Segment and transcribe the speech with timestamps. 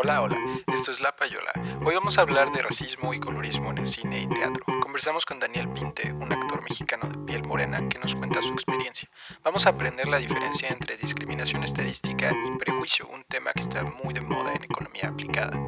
[0.00, 0.36] Hola, hola,
[0.72, 1.50] esto es La Payola.
[1.84, 4.64] Hoy vamos a hablar de racismo y colorismo en el cine y teatro.
[4.80, 9.10] Conversamos con Daniel Pinte, un actor mexicano de piel morena que nos cuenta su experiencia.
[9.42, 14.14] Vamos a aprender la diferencia entre discriminación estadística y prejuicio, un tema que está muy
[14.14, 15.58] de moda en economía aplicada.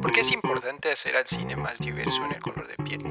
[0.00, 3.02] ¿Por qué es importante hacer al cine más diverso en el color de piel?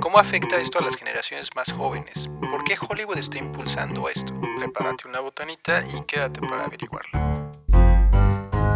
[0.00, 2.28] ¿Cómo afecta esto a las generaciones más jóvenes?
[2.50, 4.34] ¿Por qué Hollywood está impulsando esto?
[4.58, 7.49] Prepárate una botanita y quédate para averiguarlo.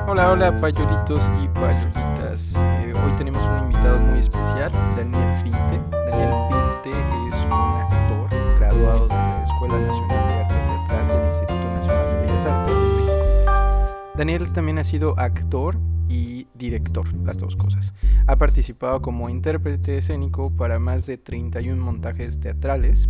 [0.06, 2.54] Hola, hola payolitos y payolitas.
[2.56, 5.80] Eh, hoy tenemos un invitado muy especial, Daniel Pinte.
[6.10, 8.28] Daniel Pinte es un actor
[8.58, 12.82] graduado de la Escuela Nacional de Arte Teatral del Instituto Nacional de Bellas Artes de
[12.96, 14.12] México.
[14.14, 15.78] Daniel también ha sido actor
[16.10, 17.94] y director, las dos cosas.
[18.26, 23.08] Ha participado como intérprete escénico para más de 31 montajes teatrales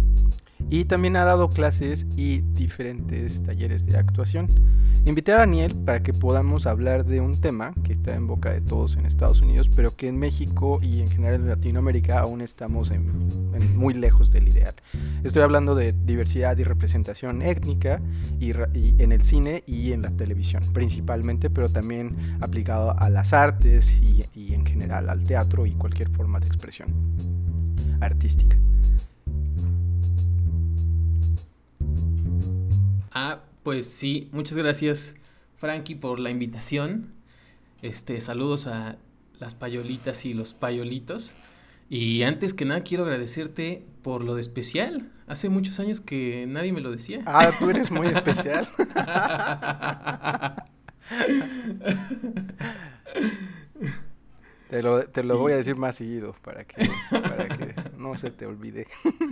[0.71, 4.49] y también ha dado clases y diferentes talleres de actuación.
[5.07, 8.63] Invité a Daniel para que podamos hablar de un tema que está en boca de
[8.63, 12.91] todos en Estados Unidos, pero que en México y en general en Latinoamérica aún estamos
[13.75, 14.75] muy lejos del ideal.
[15.23, 18.01] Estoy hablando de diversidad y representación étnica
[18.41, 24.55] en el cine y en la televisión principalmente, pero también aplicado a las artes y
[24.55, 26.89] en general al teatro y cualquier forma de expresión
[28.01, 28.57] artística.
[33.15, 35.15] Ah, pues sí, muchas gracias
[35.57, 37.15] Frankie por la invitación.
[37.81, 38.99] Este, saludos a
[39.39, 41.37] las payolitas y los payolitos.
[41.89, 45.13] Y antes que nada quiero agradecerte por lo de especial.
[45.29, 47.23] Hace muchos años que nadie me lo decía.
[47.25, 48.69] Ah, tú eres muy especial.
[54.71, 58.33] te, lo, te lo voy a decir más seguido para que, para que no se
[58.33, 58.89] te olvide.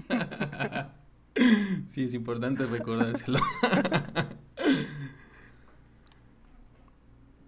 [1.89, 3.39] Sí, es importante recordárselo.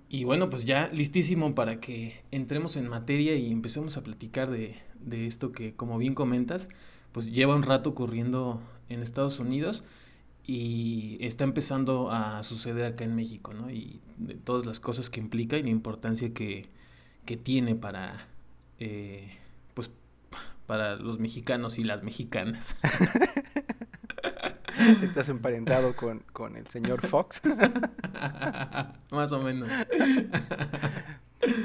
[0.08, 4.76] y bueno, pues ya listísimo para que entremos en materia y empecemos a platicar de,
[5.10, 6.68] esto que, como bien comentas,
[7.12, 9.84] pues lleva un rato ocurriendo en Estados Unidos
[10.46, 13.70] y está empezando a suceder acá en México, ¿no?
[13.70, 16.68] Y de todas las cosas que implica y la importancia que,
[17.42, 18.28] tiene para,
[18.78, 19.30] eh,
[19.72, 19.90] pues,
[20.66, 22.76] para los mexicanos y las mexicanas.
[25.02, 27.40] Estás emparentado con, con el señor Fox.
[29.10, 29.68] Más o menos.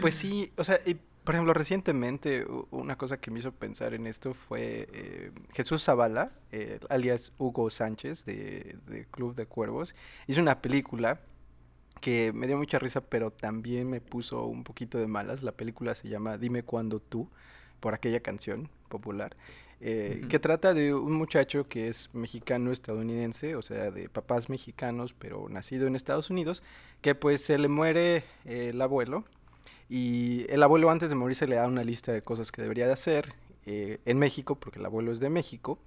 [0.02, 4.08] Pues sí, o sea, y, por ejemplo, recientemente una cosa que me hizo pensar en
[4.08, 6.31] esto fue eh, Jesús Zavala,
[6.90, 9.96] alias Hugo Sánchez de, de, Club de Cuervos,
[10.28, 11.19] hizo una película
[12.00, 15.44] que me dio mucha risa, pero también me puso un poquito de malas.
[15.44, 17.29] La película se llama Dime cuándo tú,
[17.79, 19.35] por aquella canción popular.
[19.81, 25.47] Eh, que trata de un muchacho que es mexicano-estadounidense, o sea, de papás mexicanos, pero
[25.47, 26.63] nacido en Estados Unidos,
[27.01, 29.23] que pues se le muere eh, el abuelo,
[29.90, 32.94] y el abuelo antes de morirse le da una lista de cosas que debería de
[32.94, 33.34] hacer
[33.66, 35.79] eh, en México, porque el abuelo es de México,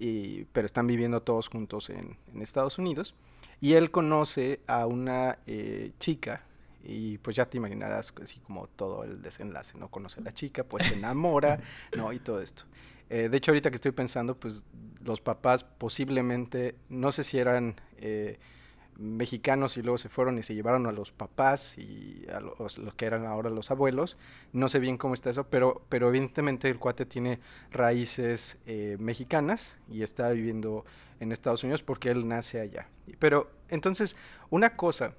[0.00, 3.14] y, pero están viviendo todos juntos en, en, Estados Unidos,
[3.60, 5.38] y él conoce a una
[6.00, 6.42] chica,
[6.82, 9.88] y pues ya te imaginarás así como todo el desenlace, ¿no?
[9.88, 11.60] Conoce a la chica, pues se enamora,
[11.96, 12.12] ¿no?
[12.12, 12.64] Y todo esto.
[13.12, 14.62] Eh, de hecho, ahorita que estoy pensando, pues
[15.04, 18.38] los papás posiblemente, no sé si eran eh,
[18.96, 23.04] mexicanos y luego se fueron y se llevaron a los papás y a los, que
[23.04, 24.16] eran ahora los abuelos.
[24.54, 27.38] No sé bien cómo está eso, pero, pero evidentemente el cuate tiene
[27.70, 30.86] raíces eh, mexicanas y está viviendo
[31.20, 32.88] en Estados Unidos porque él nace allá.
[33.18, 34.16] Pero entonces,
[34.48, 35.12] una cosa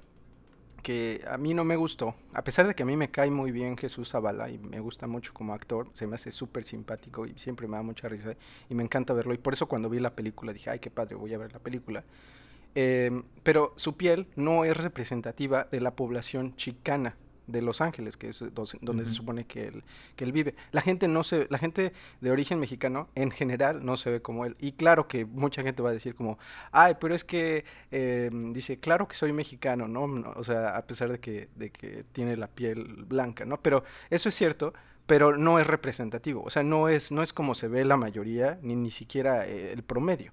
[0.83, 3.51] que a mí no me gustó, a pesar de que a mí me cae muy
[3.51, 7.33] bien Jesús Zavala y me gusta mucho como actor, se me hace súper simpático y
[7.39, 8.35] siempre me da mucha risa
[8.69, 9.33] y me encanta verlo.
[9.33, 11.59] Y por eso cuando vi la película dije, ay, qué padre, voy a ver la
[11.59, 12.03] película.
[12.75, 17.15] Em, pero su piel no es representativa de la población chicana
[17.47, 19.83] de Los Ángeles, que es donde se supone que él,
[20.15, 20.55] que él vive.
[20.71, 24.45] La gente no se, la gente de origen mexicano en general no se ve como
[24.45, 24.55] él.
[24.59, 26.37] Y claro que mucha gente va a decir como,
[26.71, 30.03] ay, pero es que eh, dice, claro que soy mexicano, ¿no?
[30.35, 33.57] O sea, a pesar de que, de que tiene la piel blanca, ¿no?
[33.57, 34.73] Pero eso es cierto,
[35.06, 36.44] pero no es representativo.
[36.44, 39.71] O sea, no es, no es como se ve la mayoría, ni ni siquiera eh,
[39.73, 40.31] el promedio.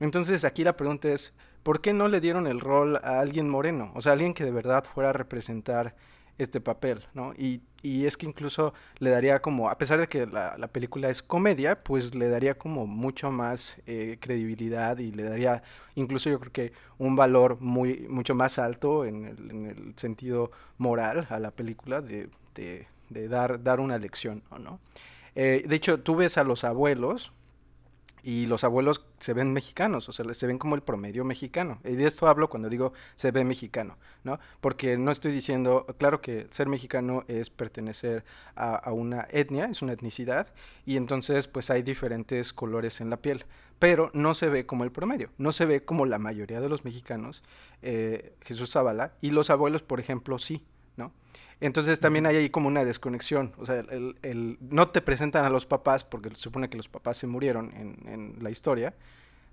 [0.00, 1.32] Entonces aquí la pregunta es,
[1.62, 3.92] ¿por qué no le dieron el rol a alguien moreno?
[3.94, 5.94] O sea, alguien que de verdad fuera a representar
[6.42, 7.32] este papel, ¿no?
[7.34, 11.10] Y, y, es que incluso le daría como, a pesar de que la, la película
[11.10, 15.62] es comedia, pues le daría como mucho más eh, credibilidad y le daría
[15.94, 20.50] incluso yo creo que un valor muy, mucho más alto en el, en el sentido
[20.78, 24.80] moral a la película de, de, de dar, dar una lección, ¿no?
[25.34, 27.32] Eh, de hecho, tú ves a los abuelos
[28.22, 31.80] y los abuelos se ven mexicanos, o sea, se ven como el promedio mexicano.
[31.84, 34.38] Y de esto hablo cuando digo se ve mexicano, ¿no?
[34.60, 38.24] Porque no estoy diciendo, claro que ser mexicano es pertenecer
[38.54, 40.48] a, a, una etnia, es una etnicidad,
[40.86, 43.44] y entonces pues hay diferentes colores en la piel,
[43.80, 46.84] pero no se ve como el promedio, no se ve como la mayoría de los
[46.84, 47.42] mexicanos,
[47.82, 50.62] eh, Jesús Zavala, y los abuelos, por ejemplo, sí,
[50.96, 51.12] ¿no?
[51.60, 53.52] Entonces también hay ahí como una desconexión.
[53.58, 56.88] O sea, el, el, no te presentan a los papás porque se supone que los
[56.88, 58.94] papás se murieron en, en, la historia,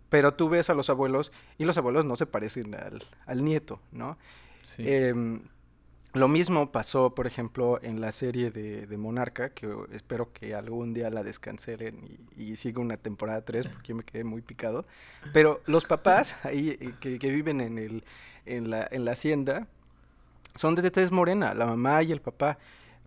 [0.09, 3.81] pero tú ves a los abuelos y los abuelos no se parecen al, al nieto,
[3.91, 4.17] ¿no?
[4.63, 4.83] Sí.
[4.85, 5.39] Eh,
[6.13, 10.93] lo mismo pasó, por ejemplo, en la serie de, de, Monarca, que espero que algún
[10.93, 11.99] día la descancelen
[12.35, 14.85] y, y siga una temporada 3, porque yo me quedé muy picado.
[15.33, 18.03] Pero los papás ahí eh, que, que viven en, el,
[18.45, 19.67] en, la, en la hacienda,
[20.57, 22.57] son de tez morena, la mamá y el papá.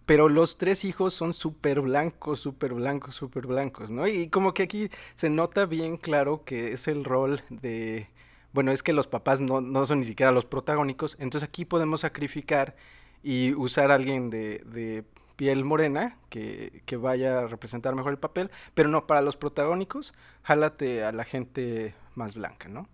[0.07, 4.09] Pero los tres hijos son súper blancos, súper blancos, súper blancos, ¿no?
[4.09, 8.09] Y como que aquí se nota bien claro que es el rol de...
[8.53, 12.01] Bueno, es que los papás no, no son ni siquiera los protagónicos, entonces aquí podemos
[12.01, 12.75] sacrificar
[13.23, 15.05] y usar a alguien de, de
[15.37, 20.13] piel morena que, que, vaya a representar mejor el papel, pero no, para los protagónicos,
[20.43, 22.89] jálate a la gente más blanca, ¿no?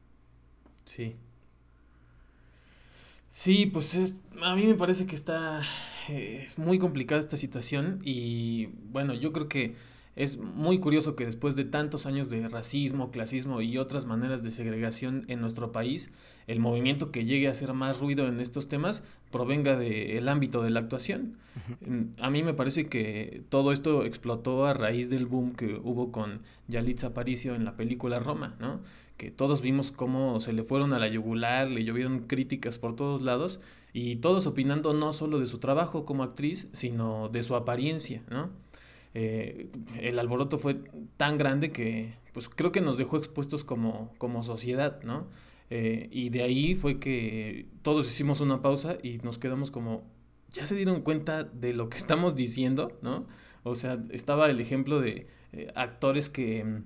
[0.85, 1.17] Sí.
[3.39, 5.61] Sí, pues es, a mí me parece que está,
[6.09, 9.77] eh, es muy complicada esta situación y bueno, yo creo que
[10.17, 14.51] es muy curioso que después de tantos años de racismo, clasismo y otras maneras de
[14.51, 16.13] segregación en nuestro país,
[16.47, 20.71] el movimiento que llegue a hacer más ruido en estos temas provenga del ámbito de
[20.71, 21.37] la actuación.
[21.57, 22.09] Uh -huh.
[22.19, 26.41] A mí me parece que todo esto explotó a raíz del boom que hubo con
[26.69, 28.81] Yalitza Aparicio en la película Roma, ¿no?
[29.17, 33.23] Que todos vimos cómo se le fueron a la yugular, le llovieron críticas por todos
[33.23, 33.61] lados
[33.93, 38.51] y todos opinando no solo de su trabajo como actriz, sino de su apariencia, ¿no?
[39.15, 40.75] Eh, el alboroto fue
[41.17, 45.27] tan grande que pues creo que nos dejó expuestos como, como sociedad, ¿no?
[45.71, 50.05] Eh, y de ahí fue que todos hicimos una pausa y nos quedamos como,
[50.53, 53.27] ya se dieron cuenta de lo que estamos diciendo, ¿no?
[53.63, 56.83] O sea, estaba el ejemplo de eh, actores que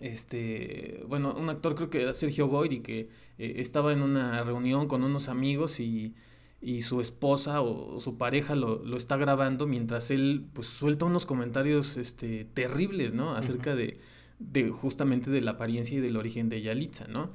[0.00, 3.08] este, bueno, un actor creo que era Sergio Goyri que
[3.38, 6.14] eh, estaba en una reunión con unos amigos y,
[6.60, 11.26] y su esposa o, su pareja lo, lo, está grabando mientras él pues suelta unos
[11.26, 13.34] comentarios este, terribles, ¿no?
[13.34, 13.76] Acerca uh -huh.
[13.76, 14.00] de,
[14.38, 17.32] de, justamente de la apariencia y del origen de Yalitza, ¿no?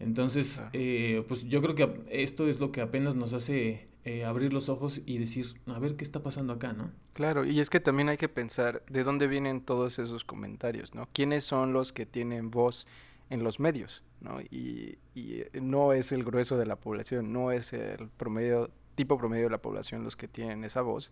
[0.00, 0.70] Entonces, claro.
[0.74, 4.68] eh, pues yo creo que esto es lo que apenas nos hace eh, abrir los
[4.68, 6.90] ojos y decir, a ver qué está pasando acá, ¿no?
[7.14, 11.08] Claro, y es que también hay que pensar de dónde vienen todos esos comentarios, ¿no?
[11.12, 12.86] ¿Quiénes son los que tienen voz
[13.30, 14.40] en los medios, ¿no?
[14.40, 19.44] Y, y no es el grueso de la población, no es el promedio, tipo promedio
[19.44, 21.10] de la población los que tienen esa voz.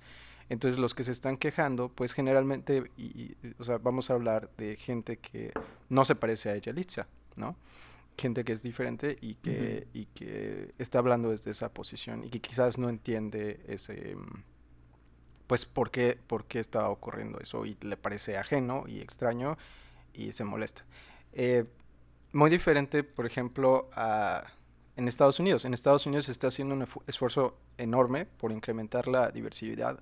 [0.49, 2.91] Entonces los que se están quejando, pues generalmente,
[3.59, 5.53] o sea, vamos a hablar de gente que
[5.89, 7.07] no se parece a ella, Litza,
[7.37, 7.57] ¿no?
[8.17, 10.01] Gente que es diferente y que, uh -huh.
[10.01, 14.17] y que está hablando desde esa posición y que quizás no entiende ese
[15.47, 19.59] pues por qué, por qué está ocurriendo eso y le parece ajeno y extraño
[20.15, 20.85] y se molesta.
[21.35, 21.65] Eh,
[22.33, 24.45] muy diferente, por ejemplo, a,
[24.97, 25.65] en Estados Unidos.
[25.65, 30.01] En Estados Unidos se está haciendo un esfuerzo enorme por incrementar la diversidad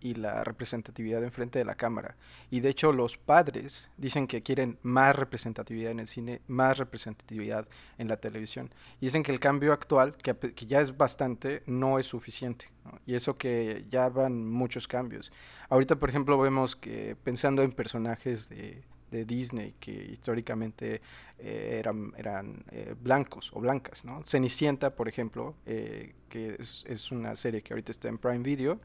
[0.00, 2.16] y la representatividad enfrente de la cámara.
[2.50, 7.66] Y de hecho los padres dicen que quieren más representatividad en el cine, más representatividad
[7.98, 8.70] en la televisión.
[9.00, 12.70] Y dicen que el cambio actual, que, que ya es bastante, no es suficiente.
[12.84, 12.98] ¿no?
[13.06, 15.32] Y eso que ya van muchos cambios.
[15.68, 21.00] Ahorita, por ejemplo, vemos que pensando en personajes de, de Disney que históricamente
[21.38, 24.22] eh, eran, eran eh, blancos o blancas, ¿no?
[24.24, 28.80] Cenicienta, por ejemplo, eh, que es, es, una serie que ahorita está en Prime Video,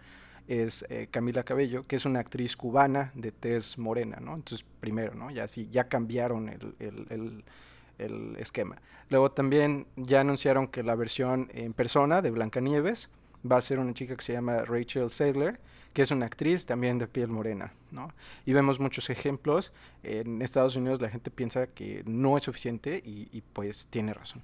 [0.51, 4.35] es eh, Camila Cabello, que es una actriz cubana de tez morena, ¿no?
[4.35, 5.31] Entonces, primero, ¿no?
[5.31, 7.43] Ya sí, ya cambiaron el,
[8.37, 8.81] esquema.
[9.09, 13.09] Luego también ya anunciaron que la versión en persona de Blancanieves
[13.49, 15.59] va a ser una chica que se llama Rachel Zegler,
[15.93, 18.11] que es una actriz también de piel morena, ¿no?
[18.45, 19.71] Y vemos muchos ejemplos.
[20.01, 24.41] En Estados Unidos la gente piensa que no es suficiente y, y pues tiene razón.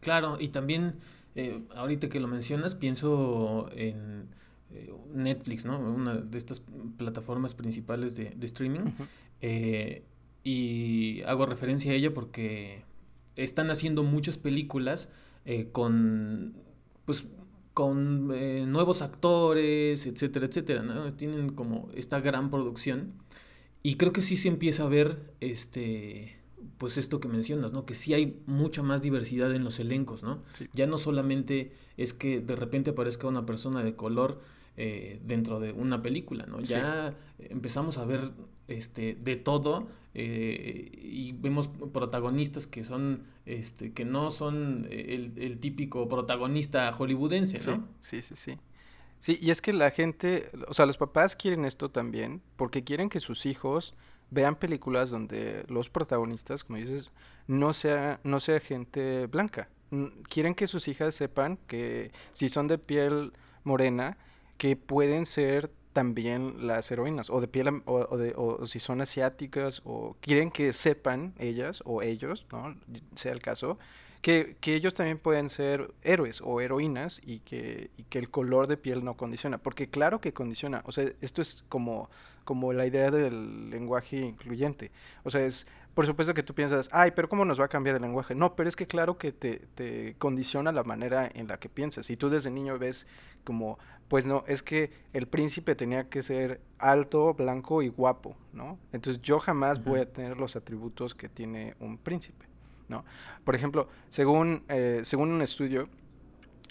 [0.00, 0.96] Claro, y también
[1.36, 4.28] eh, ahorita que lo mencionas, pienso en
[4.72, 5.78] eh, Netflix, ¿no?
[5.78, 6.62] Una de estas
[6.96, 8.80] plataformas principales de, de streaming.
[8.80, 9.06] Uh -huh.
[9.40, 10.04] eh,
[10.42, 12.82] y hago referencia a ella porque
[13.36, 15.08] están haciendo muchas películas
[15.44, 16.54] eh, con,
[17.04, 17.26] pues,
[17.74, 18.28] con
[18.72, 21.12] nuevos actores, etcétera, etcétera, ¿no?
[21.14, 23.12] Tienen como esta gran producción.
[23.82, 26.40] Y creo que sí se empieza a ver este
[26.78, 27.84] pues esto que mencionas, ¿no?
[27.84, 30.42] Que sí hay mucha más diversidad en los elencos, ¿no?
[30.54, 30.66] Sí.
[30.72, 34.40] Ya no solamente es que de repente aparezca una persona de color
[34.76, 36.60] eh, dentro de una película, ¿no?
[36.60, 38.32] Ya empezamos a ver
[38.68, 46.08] este, de todo eh, y vemos protagonistas que son, este, que no son el, típico
[46.08, 47.86] protagonista hollywoodense, ¿no?
[48.00, 48.58] Sí, sí, sí.
[49.20, 53.10] Sí, y es que la gente, o sea, los papás quieren esto también porque quieren
[53.10, 53.94] que sus hijos
[54.30, 57.10] vean películas donde los protagonistas, como dices,
[57.46, 59.68] no sea, no sea gente blanca.
[60.28, 63.32] Quieren que sus hijas sepan que si son de piel
[63.64, 64.16] morena,
[64.60, 69.80] que pueden ser también las heroínas, o de piel, o, de, o, si son asiáticas,
[69.86, 72.76] o quieren que sepan ellas o ellos, ¿no?
[73.14, 73.78] sea el caso,
[74.20, 78.76] que, que, ellos también pueden ser héroes o heroínas y que, que el color de
[78.76, 82.10] piel no condiciona, porque claro que condiciona, o sea, esto es como,
[82.44, 84.90] como la idea del lenguaje incluyente,
[85.24, 87.96] o sea, es, por supuesto que tú piensas, ay, pero ¿cómo nos va a cambiar
[87.96, 88.34] el lenguaje?
[88.34, 92.10] No, pero es que claro que te, te condiciona la manera en la que piensas,
[92.10, 93.06] y tú desde niño ves
[93.42, 93.78] como,
[94.10, 98.76] pues no, es que el príncipe tenía que ser alto, blanco y guapo, ¿no?
[98.92, 102.46] Entonces yo jamás voy a tener los atributos que tiene un príncipe.
[102.88, 103.04] ¿no?
[103.44, 105.88] Por ejemplo, según, eh, según un estudio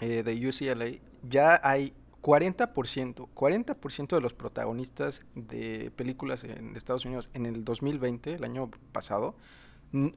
[0.01, 7.29] eh, de UCLA, ya hay 40%, 40% de los protagonistas de películas en Estados Unidos
[7.33, 9.35] en el 2020, el año pasado,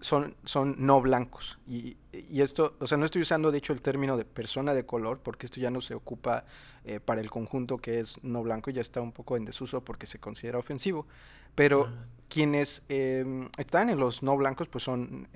[0.01, 1.59] son, son no blancos.
[1.67, 4.85] Y, y, esto, o sea, no estoy usando de hecho el término de persona de
[4.85, 6.45] color, porque esto ya no se ocupa
[6.85, 10.07] eh, para el conjunto que es no blanco, ya está un poco en desuso porque
[10.07, 11.07] se considera ofensivo.
[11.55, 11.89] Pero
[12.29, 15.29] quienes em, están en los no blancos, pues son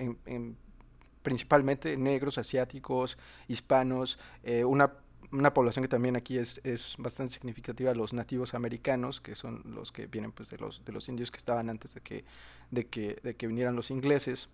[1.21, 3.17] principalmente negros, asiáticos,
[3.47, 4.93] hispanos, eh, una
[5.31, 9.91] una población que también aquí es, es bastante significativa, los nativos americanos, que son los
[9.91, 12.23] que vienen pues de los, de los indios que estaban antes de que,
[12.71, 14.49] de que, de que vinieran los ingleses.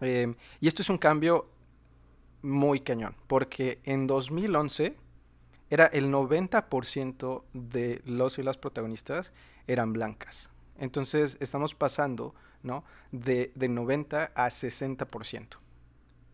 [0.00, 1.48] Em, y esto es un cambio
[2.42, 4.94] muy cañón, porque en 2011
[5.70, 9.32] era el 90% de los y las protagonistas
[9.66, 10.50] eran blancas.
[10.78, 12.84] Entonces estamos pasando ¿no?
[13.12, 15.58] de, de 90 a 60%.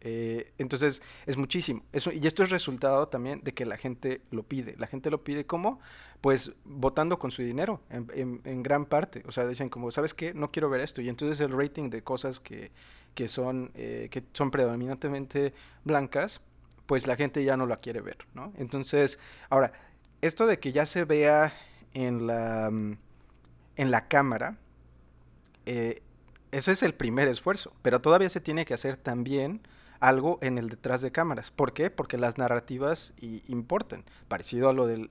[0.08, 1.82] Eh, entonces es muchísimo.
[1.92, 4.76] Eso, y esto es resultado también de que la gente lo pide.
[4.78, 5.80] La gente lo pide como,
[6.20, 9.24] pues votando con su dinero, en, gran parte.
[9.26, 10.32] O sea, dicen como, ¿sabes qué?
[10.32, 11.00] No quiero ver esto.
[11.02, 12.70] Y entonces el rating de cosas que,
[13.16, 16.40] que son, eh, que son predominantemente blancas,
[16.86, 18.52] pues la gente ya no la quiere ver, ¿no?
[18.58, 19.18] Entonces,
[19.50, 19.72] ahora,
[20.20, 21.52] esto de que ya se vea
[21.94, 22.96] en la, mm,
[23.74, 24.56] en la cámara,
[25.64, 26.00] eh,
[26.52, 29.62] ese es el primer esfuerzo, pero todavía se tiene que hacer también
[30.00, 31.50] algo en el detrás de cámaras.
[31.50, 31.90] ¿Por qué?
[31.90, 35.10] Porque las narrativas importan, parecido a lo del,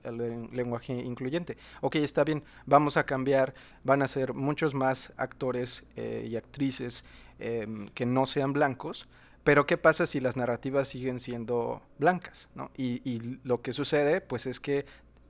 [0.52, 1.56] lenguaje incluyente.
[1.80, 7.04] Ok, está bien, vamos a cambiar, van a ser muchos más actores eh, y actrices
[7.38, 9.08] em, que no sean blancos,
[9.46, 12.48] pero ¿qué pasa si las narrativas siguen siendo blancas?
[12.56, 12.72] ¿no?
[12.76, 14.86] Y, lo que sucede, pues es que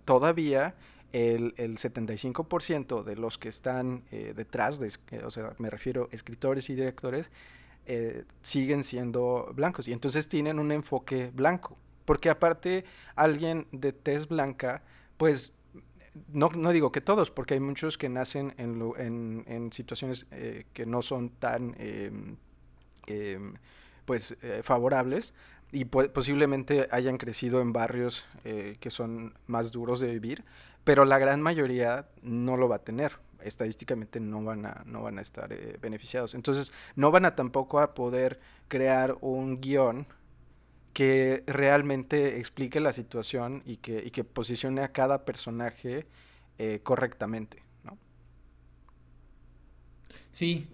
[0.07, 0.75] todavía
[1.13, 4.91] el, el 75% de los que están eh, detrás, de,
[5.23, 7.31] o sea, me refiero escritores y directores,
[7.87, 11.77] eh, siguen siendo blancos y entonces tienen un enfoque blanco.
[12.05, 14.83] Porque aparte alguien de tez blanca,
[15.17, 15.53] pues
[16.33, 20.87] no, no, digo que todos, porque hay muchos que nacen en, en, situaciones eh, que
[20.87, 22.37] no son tan em,
[23.07, 23.55] em,
[24.05, 25.35] pues eh, favorables
[25.73, 30.45] y posiblemente hayan crecido en barrios que son más duros de vivir,
[30.85, 35.19] pero la gran mayoría no lo va a tener estadísticamente no van a, no van
[35.19, 36.35] a estar eh, beneficiados.
[36.35, 40.07] Entonces, no van a tampoco a poder crear un guion
[40.93, 46.07] que realmente explique la situación y que, y que posicione a cada personaje
[46.59, 47.99] eh, correctamente, ¿no?
[50.31, 50.67] Sí,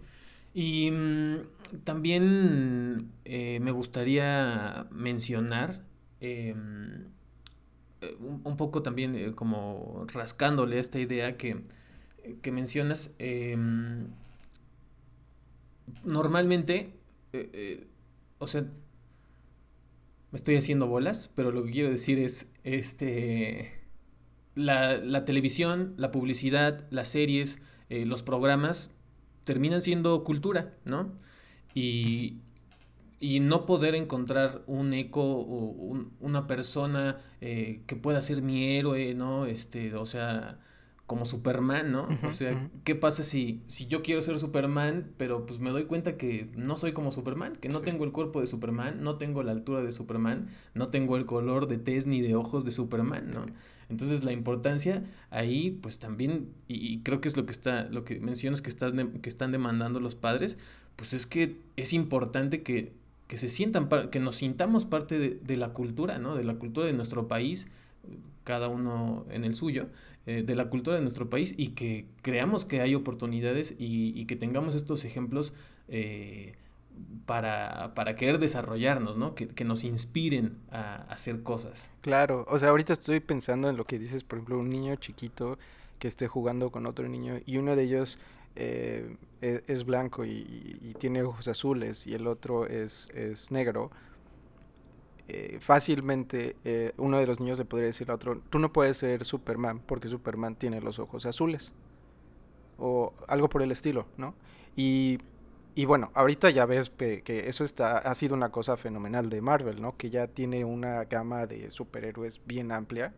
[0.54, 1.36] y mm,
[1.82, 5.80] también eh, me gustaría mencionar
[6.20, 7.08] em,
[8.44, 11.62] un, poco también como rascándole esta idea que
[12.42, 14.08] que mencionas, em,
[16.04, 16.92] normalmente,
[17.32, 17.86] eh, eh,
[18.38, 23.72] o sea, me estoy haciendo bolas, pero lo que quiero decir es, este,
[24.54, 27.58] la, televisión, la publicidad, las series,
[27.90, 28.90] eh, los programas
[29.44, 31.12] terminan siendo cultura, ¿no?
[31.74, 32.38] Y,
[33.20, 39.46] y no poder encontrar un eco o una persona que pueda ser mi héroe, ¿no?
[39.46, 40.58] Este, o sea,
[41.06, 42.08] como Superman, ¿no?
[42.22, 46.16] o sea, ¿qué pasa si, si yo quiero ser Superman, pero pues me doy cuenta
[46.16, 49.52] que no soy como Superman, que no tengo el cuerpo de Superman, no tengo la
[49.52, 53.46] altura de Superman, no tengo el color de tez ni de ojos de Superman, ¿no?
[53.90, 58.18] Entonces la importancia ahí, pues también, y, creo que es lo que está, lo que
[58.20, 60.56] mencionas que, estás que están demandando los padres,
[60.96, 62.94] pues es que es importante que,
[63.26, 66.36] que se sientan, que nos sintamos parte de, de la cultura, ¿no?
[66.36, 67.68] De la cultura de nuestro país,
[68.44, 69.88] cada uno en el suyo,
[70.26, 74.36] eh, de la cultura de nuestro país y que creamos que hay oportunidades y, que
[74.36, 75.52] tengamos estos ejemplos
[75.88, 76.54] eh,
[77.26, 79.34] para, para, querer desarrollarnos, ¿no?
[79.34, 81.92] Que, que, nos inspiren a, hacer cosas.
[82.02, 85.58] Claro, o sea, ahorita estoy pensando en lo que dices, por ejemplo, un niño chiquito
[85.98, 88.18] que esté jugando con otro niño y uno de ellos
[88.54, 93.90] eh, e, es, blanco y, tiene ojos azules y el otro es, es negro,
[95.28, 98.98] eh, fácilmente eh, uno de los niños le podría decir al otro, tú no puedes
[98.98, 101.72] ser Superman porque Superman tiene los ojos azules.
[102.78, 104.34] O algo por el estilo, ¿no?
[104.74, 105.18] Y,
[105.74, 109.80] y bueno, ahorita ya ves que, eso está, ha sido una cosa fenomenal de Marvel,
[109.80, 109.96] ¿no?
[109.96, 113.14] Que ya tiene una gama de superhéroes bien amplia,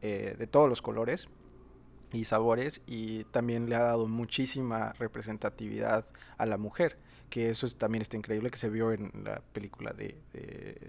[0.00, 1.28] de todos los colores
[2.12, 6.96] y sabores y también le ha dado muchísima representatividad a la mujer
[7.28, 10.16] que eso es, también está increíble que se vio en la película de,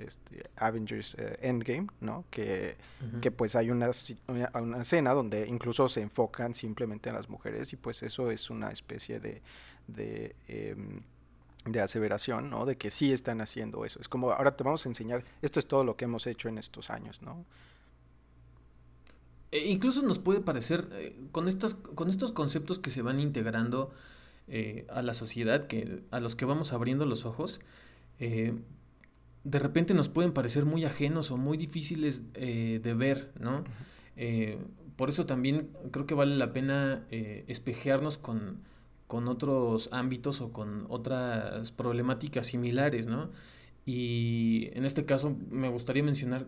[0.06, 2.78] este, Avengers eh, Endgame no que,
[3.22, 3.92] que pues hay una,
[4.28, 8.72] una, escena donde incluso se enfocan simplemente en las mujeres y pues eso es una
[8.72, 9.42] especie de
[9.88, 11.02] de, em,
[11.66, 14.00] de aseveración no de que sí están haciendo eso.
[14.00, 16.58] Es como ahora te vamos a enseñar esto es todo lo que hemos hecho en
[16.58, 17.46] estos años no
[19.52, 23.92] e incluso nos puede parecer, eh, con, estas, con estos conceptos que se van integrando
[24.50, 27.62] eh, a la sociedad, que, a los que vamos abriendo los ojos,
[28.20, 28.54] eh,
[29.44, 33.64] de repente nos pueden parecer muy ajenos o muy difíciles de ver, ¿no?
[34.98, 38.60] por eso también creo que vale la pena espejearnos con,
[39.08, 43.30] con otros ámbitos o con otras problemáticas similares, ¿no?
[43.86, 46.48] Y en este caso me gustaría mencionar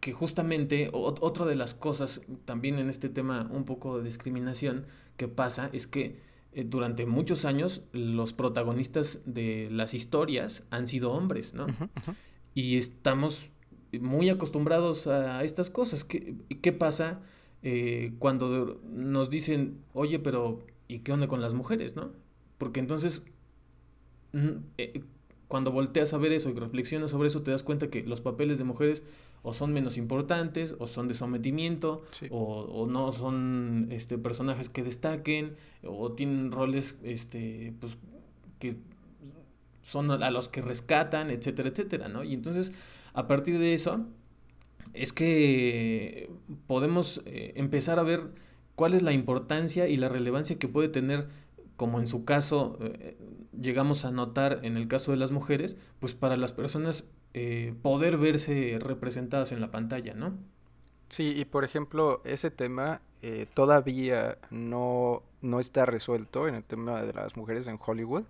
[0.00, 5.28] que justamente otra de las cosas también en este tema un poco de discriminación que
[5.28, 6.20] pasa es que
[6.52, 11.66] eh, durante muchos años los protagonistas de las historias han sido hombres, ¿no?
[12.54, 13.50] Y estamos
[14.00, 16.04] muy acostumbrados a estas cosas.
[16.04, 17.20] ¿Qué, qué pasa
[17.62, 22.12] eh, cuando nos dicen, oye, pero ¿y qué onda con las mujeres, no?
[22.56, 23.24] Porque entonces,
[24.78, 25.02] eh,
[25.48, 28.58] cuando volteas a ver eso y reflexionas sobre eso, te das cuenta que los papeles
[28.58, 29.02] de mujeres
[29.48, 35.56] o son menos importantes, o son de sometimiento, o, no son este, personajes que destaquen,
[35.82, 37.96] o tienen roles este, pues,
[38.58, 38.76] que
[39.82, 42.24] son a los que rescatan, etcétera, etcétera, ¿no?
[42.24, 42.74] Y entonces,
[43.14, 44.04] a partir de eso,
[44.92, 46.30] es que
[46.66, 48.34] podemos eh, empezar a ver
[48.74, 51.26] cuál es la importancia y la relevancia que puede tener,
[51.76, 53.16] como en su caso eh,
[53.58, 57.08] llegamos a notar en el caso de las mujeres, pues para las personas
[57.40, 60.36] eh, poder verse representadas en la pantalla, ¿no?
[61.08, 67.00] Sí, y por ejemplo, ese tema eh, todavía no, no está resuelto en el tema
[67.02, 68.24] de las mujeres en Hollywood.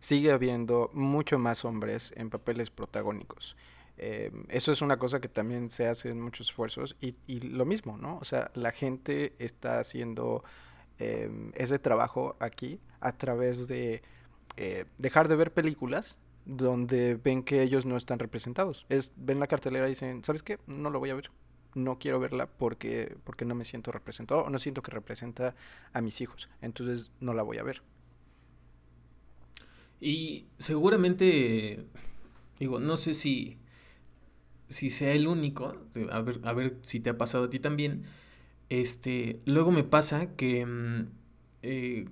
[0.00, 3.54] Sigue habiendo mucho más hombres en papeles protagónicos.
[3.98, 7.66] Eh, eso es una cosa que también se hace en muchos esfuerzos y, y lo
[7.66, 8.16] mismo, ¿no?
[8.16, 10.42] O sea, la gente está haciendo
[10.96, 14.00] ese trabajo aquí a través de
[14.96, 18.86] dejar de ver películas donde ven que ellos no están representados.
[18.88, 20.58] Es ven la cartelera y dicen, ¿sabes qué?
[20.66, 21.30] No lo voy a ver.
[21.74, 25.54] No quiero verla porque porque no me siento representado o no siento que representa
[25.92, 26.48] a mis hijos.
[26.60, 27.82] Entonces no la voy a ver.
[30.00, 31.84] Y seguramente
[32.58, 33.58] digo, no sé si
[34.68, 35.76] si sea el único,
[36.10, 38.04] a ver a ver si te ha pasado a ti también.
[38.70, 41.06] Este, luego me pasa que mm,
[41.62, 42.06] eh,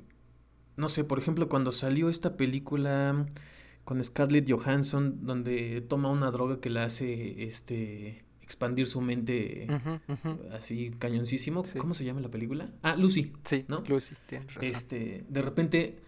[0.77, 3.27] no sé, por ejemplo, cuando salió esta película
[3.85, 9.67] con Scarlett Johansson, donde toma una droga que la hace este expandir su mente
[10.53, 11.65] así cañoncísimo.
[11.79, 12.71] ¿Cómo se llama la película?
[12.83, 13.33] Ah, Lucy.
[13.45, 13.83] Sí, ¿no?
[13.89, 14.65] Lucy, tiene razón.
[14.65, 15.99] Este, de repente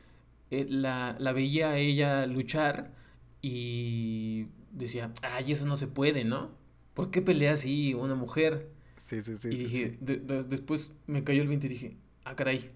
[0.50, 2.92] eh, la, la, veía a ella luchar
[3.40, 6.50] y decía, ay, eso no se puede, ¿no?
[6.92, 8.70] ¿Por qué pelea así una mujer?
[8.98, 9.48] Sí, sí, sí.
[9.48, 12.70] Y dije, después me cayó el 20 y dije, ah, caray.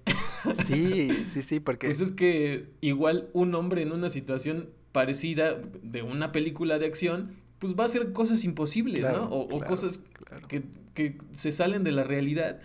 [0.67, 1.87] Sí, sí, sí, porque...
[1.89, 7.37] Pues es que igual un hombre en una situación parecida de una película de acción,
[7.61, 9.27] pues va a ser cosas imposibles, ¿no?
[9.31, 10.03] O, cosas
[10.49, 12.59] que, que, se salen de la realidad.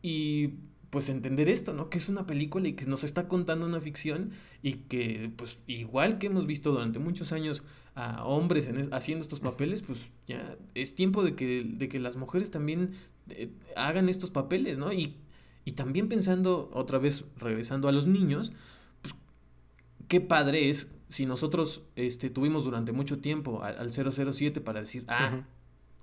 [0.00, 0.50] Y
[0.90, 1.90] pues entender esto, ¿no?
[1.90, 4.30] Que es una película y que nos está contando una ficción
[4.62, 7.64] y que pues igual que hemos visto durante muchos años
[7.96, 12.52] a hombres haciendo estos papeles, pues ya es tiempo de que, de que las mujeres
[12.52, 12.92] también
[13.30, 14.92] eh, hagan estos papeles, ¿no?
[14.92, 15.16] Y,
[15.64, 18.52] y también pensando, otra vez regresando a los niños,
[19.02, 19.16] pues
[20.06, 25.44] qué padre es si nosotros este, tuvimos durante mucho tiempo al, 007 para decir, ah,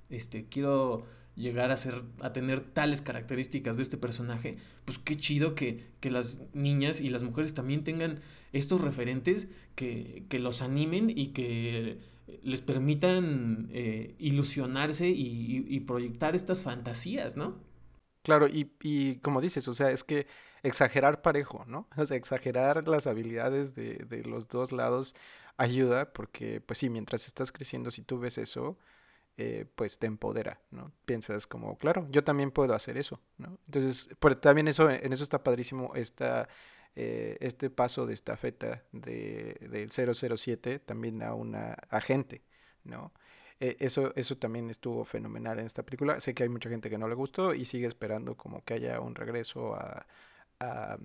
[0.09, 5.53] este, quiero llegar a ser, a tener tales características de este personaje, pues qué chido
[5.53, 8.21] que, que las niñas y las mujeres también tengan
[8.53, 11.97] estos referentes que, que los animen y que
[12.41, 17.59] les permitan eh, ilusionarse y, proyectar estas fantasías, ¿no?
[18.23, 20.25] Claro, y, y, como dices, o sea, es que
[20.63, 21.87] exagerar parejo, ¿no?
[21.97, 25.15] O sea, exagerar las habilidades de, de los dos lados
[25.57, 28.77] ayuda porque, pues sí, mientras estás creciendo, si tú ves eso,
[29.37, 30.91] eh, pues te empodera, ¿no?
[31.05, 33.57] Piensas como, claro, yo también puedo hacer eso, ¿no?
[33.65, 34.09] Entonces,
[34.41, 36.49] también eso, en eso está padrísimo esta,
[36.95, 42.43] eh, este paso de estafeta de, del 007 también a una agente,
[42.83, 43.13] ¿no?
[43.59, 46.19] E, eso, eso también estuvo fenomenal en esta película.
[46.19, 48.99] Sé que hay mucha gente que no le gustó y sigue esperando como que haya
[48.99, 50.05] un regreso a,
[50.61, 50.97] a,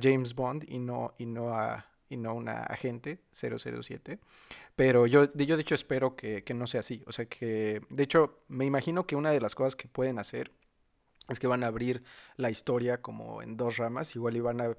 [0.00, 4.18] James Bond y no, y no a, y no una agente 007.
[4.76, 7.02] Pero yo, yo de hecho espero que, no sea así.
[7.06, 10.52] O sea que, de hecho, me imagino que una de las cosas que pueden hacer
[11.28, 12.02] es que van a abrir
[12.36, 14.14] la historia como en dos ramas.
[14.16, 14.76] Igual y van a...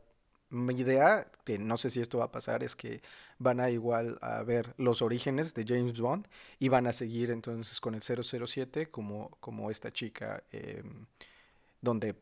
[0.49, 3.01] Mi idea, que no sé si esto va a pasar, es que
[3.37, 6.27] van a igual a ver los orígenes de James Bond
[6.59, 11.05] y van a seguir entonces con el 007 como, como esta chica, em,
[11.79, 12.15] donde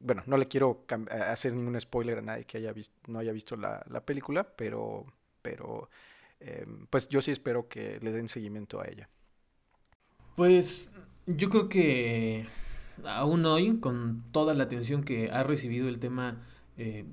[0.00, 2.74] bueno, no le quiero hacer ningún spoiler a nadie que haya
[3.06, 5.06] no haya visto la, película, pero,
[5.42, 5.88] pero
[6.40, 9.08] em, pues yo sí espero que le den seguimiento a ella.
[10.36, 10.90] Pues
[11.26, 12.46] yo creo que
[13.04, 16.42] aún hoy, con toda la atención que ha recibido el tema
[16.76, 17.04] eh,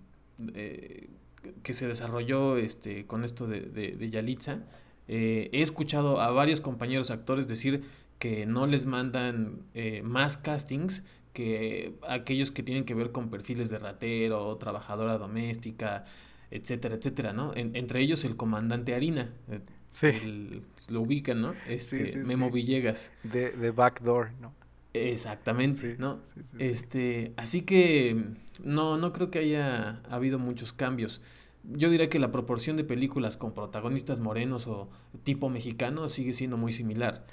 [1.63, 4.59] que se desarrolló este, con esto de, de, Yalitza,
[5.07, 7.83] eh, he escuchado a varios compañeros actores decir
[8.19, 13.69] que no les mandan eh, más castings que aquellos que tienen que ver con perfiles
[13.69, 16.05] de ratero, trabajadora doméstica,
[16.51, 17.51] etcétera, etcétera, ¿no?
[17.55, 19.33] entre ellos el comandante Harina.
[19.49, 20.63] Eh, sí.
[20.89, 21.55] lo ubican, ¿no?
[21.67, 23.11] Este, Memo Villegas.
[23.23, 24.53] De, de Backdoor, ¿no?
[24.93, 26.19] Exactamente, ¿no?
[26.57, 28.25] Este, así que
[28.63, 31.21] no, no creo que haya habido muchos cambios.
[31.71, 34.89] Yo diría que la proporción de películas con protagonistas morenos o
[35.23, 37.25] tipo mexicano sigue siendo muy similar.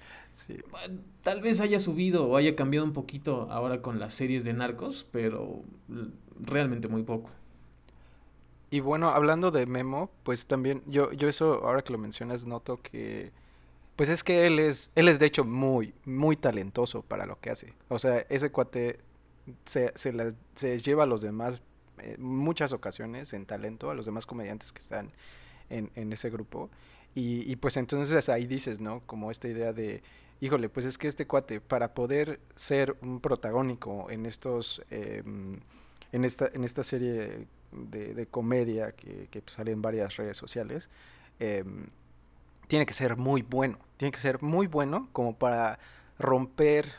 [1.23, 5.07] Tal vez haya subido o haya cambiado un poquito ahora con las series de narcos,
[5.11, 5.63] pero
[6.39, 7.31] realmente muy poco.
[8.71, 12.79] Y bueno, hablando de Memo, pues también yo, yo eso, ahora que lo mencionas, noto
[12.83, 13.33] que,
[13.95, 17.51] pues es que él es, él es de hecho muy, muy talentoso para lo que
[17.51, 17.75] hace.
[17.89, 18.99] O sea, ese cuate
[19.65, 21.61] se, se, se lleva a los demás
[21.99, 25.13] en muchas ocasiones en talento, a los demás comediantes que están
[25.71, 26.71] en, ese grupo.
[27.15, 29.01] Y, pues entonces ahí dices, ¿no?
[29.07, 30.03] Como esta idea de,
[30.41, 35.61] híjole, pues es que este cuate, para poder ser un protagónico en estos, em,
[36.13, 40.91] en, esta, en esta serie de, comedia que, que, sale en varias redes sociales,
[41.39, 41.87] em,
[42.69, 45.79] tiene que ser muy bueno, tiene que ser muy bueno como para
[46.19, 46.93] romper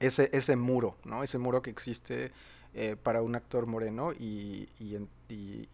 [0.00, 1.22] ese, ese muro, ¿no?
[1.22, 2.32] Ese muro que existe
[2.78, 5.68] eh, para un actor moreno y, y, y,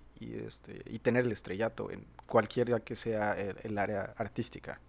[0.47, 4.81] este, y tener el estrellato en cualquiera que sea el área artística.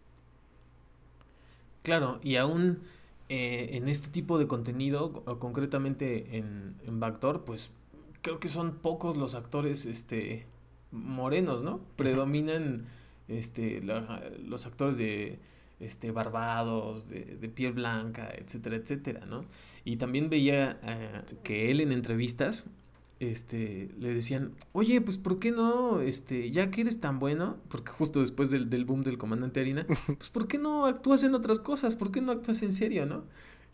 [1.82, 2.84] Claro, y aún
[3.30, 7.71] eh, en este tipo de contenido, concretamente en, en Backdoor, pues
[8.21, 10.45] creo que son pocos los actores este,
[10.91, 11.82] morenos, ¿no?
[11.95, 12.86] Predominan
[13.28, 15.39] este, los actores de
[15.79, 19.45] este, barbados, de, de, piel blanca, etcétera, etcétera, ¿no?
[19.86, 22.65] Y también veía eh, que él en entrevistas
[23.19, 27.91] este, le decían, oye, pues ¿por qué no, este, ya que eres tan bueno, porque
[27.91, 29.86] justo después del, del boom del comandante Harina,
[30.17, 31.95] pues ¿por qué no actúas en otras cosas?
[31.95, 33.23] ¿Por qué no actúas en serio, no?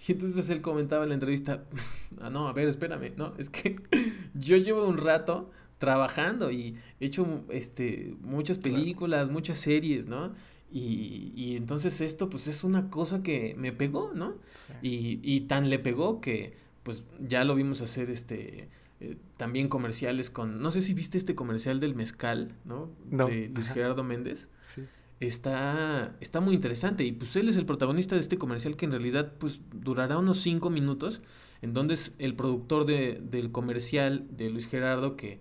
[0.07, 1.63] Y entonces él comentaba en la entrevista,
[2.21, 3.79] ah, no, a ver, espérame, no, es que
[4.33, 10.33] yo llevo un rato trabajando y he hecho este, muchas películas, muchas series, ¿no?
[10.71, 14.35] Y, y, entonces esto pues es una cosa que me pegó, ¿no?
[14.83, 16.53] Y, y tan le pegó que
[16.83, 18.69] pues ya lo vimos hacer este
[19.01, 22.89] eh, también comerciales con, no sé si viste este comercial del mezcal, ¿no?
[23.09, 24.49] De Luis Gerardo Méndez.
[24.61, 24.81] Sí.
[25.21, 28.91] Está, está muy interesante y pues él es el protagonista de este comercial que en
[28.91, 31.21] realidad pues durará unos cinco minutos,
[31.61, 35.39] en donde es el productor de, del comercial de Luis Gerardo que,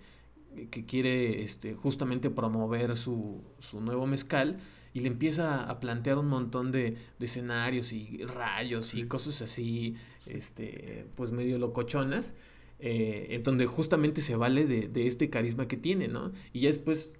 [0.70, 4.58] que quiere este, justamente promover su, su nuevo mezcal
[4.94, 9.94] y le empieza a plantear un montón de, de escenarios y rayos y cosas así,
[10.26, 12.34] este, pues medio locochonas
[12.80, 16.30] eh, en donde justamente se vale de, de, este carisma que tiene, ¿no?
[16.52, 17.12] Y ya después,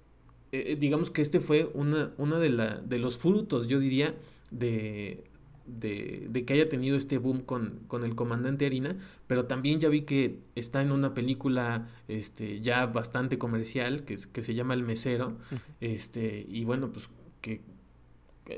[0.53, 4.15] eh, digamos que este fue una, una de, la, de los frutos, yo diría,
[4.51, 5.25] de,
[5.65, 8.95] de, de, que haya tenido este boom con, con, el comandante Harina,
[9.27, 14.43] pero también ya vi que está en una película este, ya bastante comercial que, que
[14.43, 15.39] se llama El Mesero,
[15.81, 17.09] este, y bueno, pues
[17.41, 17.61] que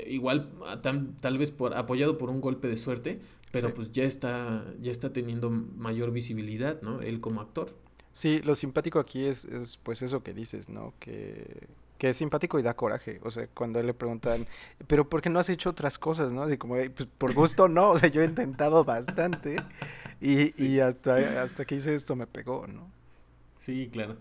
[0.06, 0.50] igual
[1.20, 5.12] tal vez por, apoyado por un golpe de suerte, pero pues ya está, ya está
[5.12, 7.02] teniendo mayor visibilidad, ¿no?
[7.02, 7.74] Él como actor.
[8.10, 10.94] Sí, lo simpático aquí es, es pues eso que dices, ¿no?
[10.98, 11.66] Que,
[11.98, 13.20] que es simpático y da coraje.
[13.22, 14.46] O sea, cuando le preguntan,
[14.86, 16.42] pero ¿por qué no has hecho otras cosas, no?
[16.42, 17.90] Así como, pues por gusto no.
[17.90, 19.56] O sea, yo he intentado bastante
[20.20, 22.90] y, y hasta, hasta que hice esto me pegó, ¿no?
[23.58, 24.16] Sí, claro.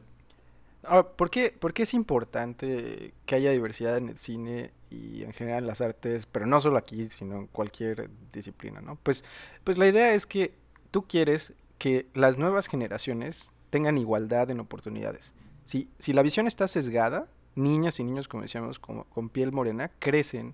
[0.83, 5.33] Ahora, ¿por qué, ¿por qué es importante que haya diversidad en el cine y en
[5.33, 8.97] general en las artes, pero no solo aquí, sino en cualquier disciplina, ¿no?
[9.03, 9.23] Pues,
[9.63, 10.53] pues la idea es que
[10.89, 15.33] tú quieres que las nuevas generaciones tengan igualdad en oportunidades.
[15.63, 19.91] Si, si la visión está sesgada, niñas y niños, como decíamos, con, con piel morena,
[19.99, 20.53] crecen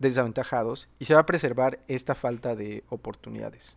[0.00, 3.76] desaventajados y se va a preservar esta falta de oportunidades.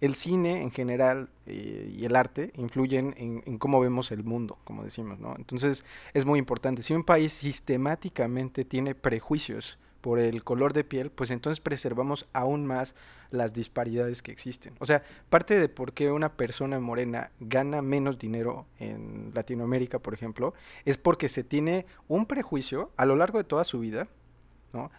[0.00, 4.84] El cine en general eh, y el arte influyen en, cómo vemos el mundo, como
[4.84, 5.18] decimos.
[5.36, 5.84] Entonces
[6.14, 6.82] es muy importante.
[6.82, 12.64] Si un país sistemáticamente tiene prejuicios por el color de piel, pues entonces preservamos aún
[12.64, 12.94] más
[13.30, 14.74] las disparidades que existen.
[14.78, 20.14] O sea, parte de por qué una persona morena gana menos dinero en Latinoamérica, por
[20.14, 24.08] ejemplo, es porque se tiene un prejuicio a lo largo de toda su vida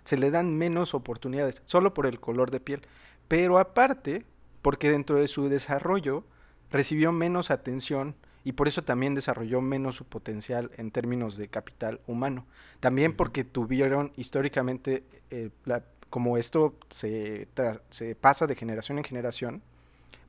[0.04, 2.82] se le dan menos oportunidades, solo por el color de piel.
[3.28, 4.26] Pero aparte,
[4.62, 6.24] porque dentro de su desarrollo
[6.70, 12.02] recibió menos atención y por eso también desarrolló menos su potencial en términos de capital
[12.08, 12.46] humano.
[12.80, 15.50] También porque tuvieron históricamente, eh,
[16.10, 17.48] como esto se,
[17.90, 19.62] se pasa de generación en generación,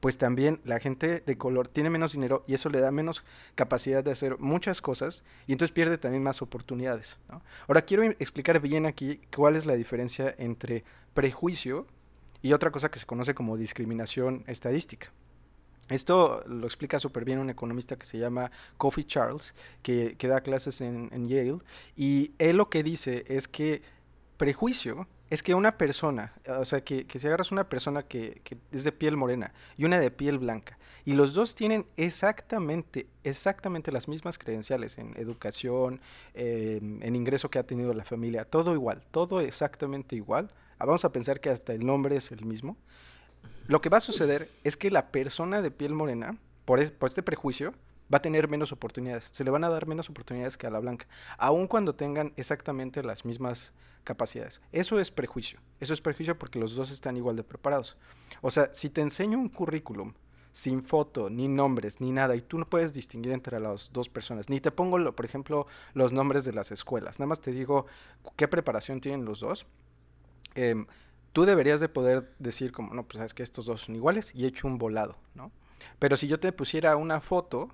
[0.03, 4.03] pues también la gente de color tiene menos dinero y eso le da menos capacidad
[4.03, 7.21] de hacer muchas cosas y entonces pierde también más oportunidades.
[7.69, 10.83] Ahora quiero explicar bien aquí cuál es la diferencia entre
[11.15, 11.87] prejuicio
[12.43, 15.13] y otra cosa que se conoce como discriminación estadística.
[15.89, 20.81] Esto lo explica súper bien un economista que se llama Coffee Charles, que, da clases
[20.81, 21.59] en, en Yale,
[21.97, 23.83] y él lo que dice es que
[24.37, 28.85] prejuicio es que una persona, o sea, que, que si agarras una persona que, es
[28.85, 34.09] de piel morena y una de piel blanca, y los dos tienen exactamente, exactamente las
[34.09, 36.03] mismas credenciales en educación,
[36.35, 41.13] en ingreso que ha tenido la familia, todo igual, todo exactamente igual, ah, vamos a
[41.13, 42.77] pensar que hasta el nombre es el mismo,
[43.69, 47.23] lo que va a suceder es que la persona de piel morena, por, por este
[47.23, 47.73] prejuicio,
[48.13, 50.79] va a tener menos oportunidades, se le van a dar menos oportunidades que a la
[50.79, 51.07] blanca,
[51.39, 53.73] aun cuando tengan exactamente las mismas
[54.05, 54.61] capacidades.
[54.73, 55.61] Eso es prejuicio.
[55.81, 57.97] Eso es prejuicio porque los dos están igual de preparados.
[58.41, 60.15] O sea, si te enseño un currículum
[60.53, 64.49] sin foto, ni nombres, ni nada, y tú no puedes distinguir entre las dos personas,
[64.51, 67.87] ni te pongo, por ejemplo, los nombres de las escuelas, nada más te digo
[68.37, 69.67] qué preparación tienen los dos,
[70.55, 70.87] em,
[71.33, 74.45] tú deberías de poder decir como, no, pues sabes que estos dos son iguales y
[74.45, 75.51] he hecho un volado, ¿no?
[75.99, 77.69] Pero si yo te pusiera una foto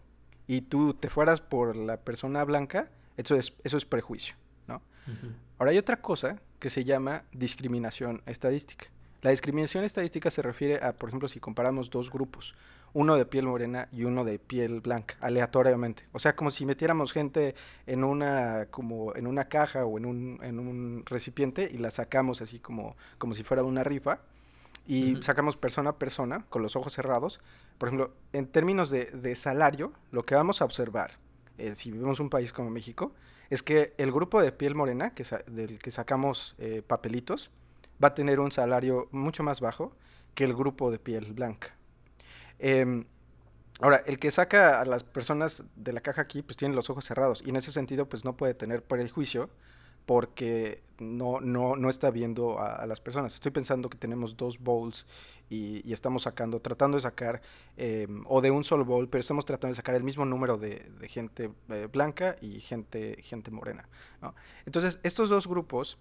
[0.47, 4.37] y tú te fueras por la persona blanca, eso es, eso es prejuicio,
[5.59, 8.87] Ahora hay otra cosa que se llama discriminación estadística.
[9.23, 12.55] La discriminación estadística se refiere a, por ejemplo, si comparamos dos grupos,
[12.93, 16.05] uno de piel morena y uno de piel blanca, aleatoriamente.
[16.13, 20.39] O sea, como si metiéramos gente en una, como en una caja o en un,
[20.43, 24.21] en un recipiente y la sacamos así como, como si fuera una rifa
[24.87, 27.41] y sacamos persona a persona con los ojos cerrados.
[27.77, 31.19] Por ejemplo, en términos de, de salario, lo que vamos a observar,
[31.59, 33.13] eh, si vivimos un país como México,
[33.51, 37.51] es que el grupo de piel morena, que del que sacamos eh, papelitos,
[38.03, 39.93] va a tener un salario mucho más bajo
[40.35, 41.75] que el grupo de piel blanca.
[42.59, 43.05] Em,
[43.81, 47.05] ahora, el que saca a las personas de la caja aquí, pues tiene los ojos
[47.05, 49.51] cerrados y en ese sentido, pues no puede tener prejuicio
[50.09, 53.35] porque no, no, no está viendo a, las personas.
[53.35, 55.07] Estoy pensando que tenemos dos bowls
[55.51, 57.43] y, estamos sacando, tratando de sacar,
[57.77, 60.91] em, o de un solo bowl, pero estamos tratando de sacar el mismo número de,
[61.09, 63.87] gente eh, blanca y gente, gente morena.
[64.65, 65.99] Entonces, estos dos grupos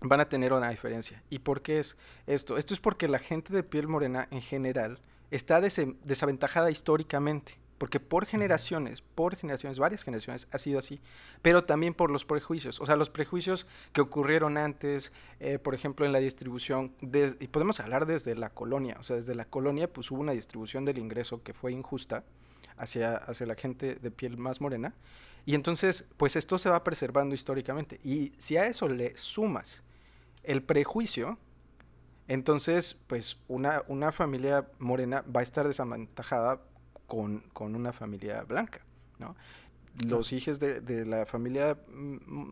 [0.00, 1.20] van a tener una diferencia.
[1.28, 1.96] ¿Y por qué es
[2.28, 2.56] esto?
[2.56, 5.00] Esto es porque la gente de piel morena en general
[5.32, 11.00] está desaventajada históricamente porque por generaciones, por generaciones, varias generaciones ha sido así,
[11.42, 16.04] pero también por los prejuicios, o sea, los prejuicios que ocurrieron antes, eh, por ejemplo,
[16.04, 20.10] en la distribución, y podemos hablar desde la colonia, o sea, desde la colonia pues
[20.10, 22.24] hubo una distribución del ingreso que fue injusta
[22.76, 24.94] hacia, hacia la gente de piel más morena,
[25.46, 29.82] y entonces pues esto se va preservando históricamente, y si a eso le sumas
[30.42, 31.38] el prejuicio,
[32.28, 36.60] entonces, pues una, una familia morena va a estar desaventajada
[37.08, 38.80] con, con una familia blanca,
[39.18, 39.34] ¿no?
[40.06, 41.76] Los hijos de, de, la familia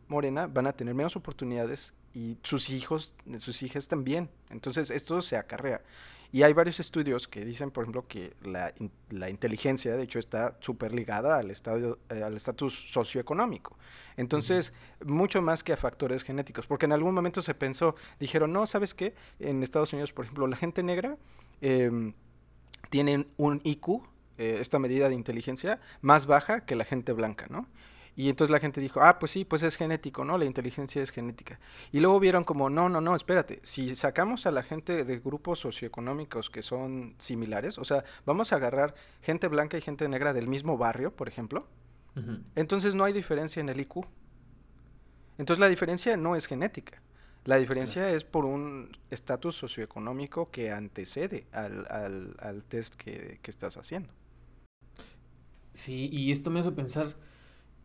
[0.08, 4.28] morena van a tener menos oportunidades y sus hijos, sus hijas también.
[4.50, 5.80] Entonces esto se acarrea.
[6.32, 8.72] Y hay varios estudios que dicen, por ejemplo, que la,
[9.10, 13.78] la inteligencia, de hecho, está súper ligada al estadio, eh, al estatus socioeconómico.
[14.16, 14.72] Entonces,
[15.04, 16.66] mucho más que a factores genéticos.
[16.66, 19.14] Porque en algún momento se pensó, dijeron, no, ¿sabes qué?
[19.38, 21.16] En Estados Unidos, por ejemplo, la gente negra
[21.60, 22.12] eh,
[22.90, 24.02] tiene un IQ
[24.38, 27.66] eh, esta medida de inteligencia más baja que la gente blanca, ¿no?
[28.18, 30.38] Y entonces la gente dijo, ah, pues sí, pues es genético, ¿no?
[30.38, 31.61] La inteligencia es genética.
[31.92, 35.59] Y luego vieron como, no, no, no, espérate, si sacamos a la gente de grupos
[35.59, 40.49] socioeconómicos que son similares, o sea, vamos a agarrar gente blanca y gente negra del
[40.49, 41.68] mismo barrio, por ejemplo,
[42.55, 44.07] entonces no hay diferencia en el IQ.
[45.37, 47.03] Entonces la diferencia no es genética.
[47.44, 51.87] La diferencia es por un estatus socioeconómico que antecede al,
[52.40, 54.09] al, test que, que estás haciendo.
[55.76, 57.14] Sí, y esto me hace pensar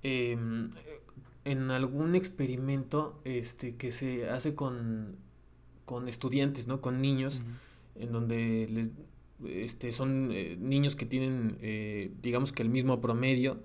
[0.04, 0.72] Em,
[1.46, 5.16] en algún experimento este, que se hace con,
[5.86, 6.82] con estudiantes, ¿no?
[6.82, 7.42] Con niños,
[7.96, 8.92] en donde les,
[9.46, 13.60] este, son eh, niños que tienen, eh, digamos que el mismo promedio,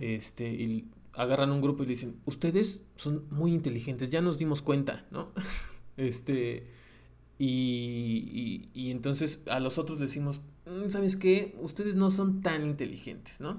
[0.00, 4.62] este, y agarran un grupo y le dicen, ustedes son muy inteligentes, ya nos dimos
[4.62, 5.32] cuenta, ¿no?
[5.98, 6.66] este,
[7.38, 10.53] y, y, y, entonces a los otros decimos, mm,
[10.88, 11.54] ¿sabes qué?
[11.60, 13.54] Ustedes no son tan inteligentes, ¿no?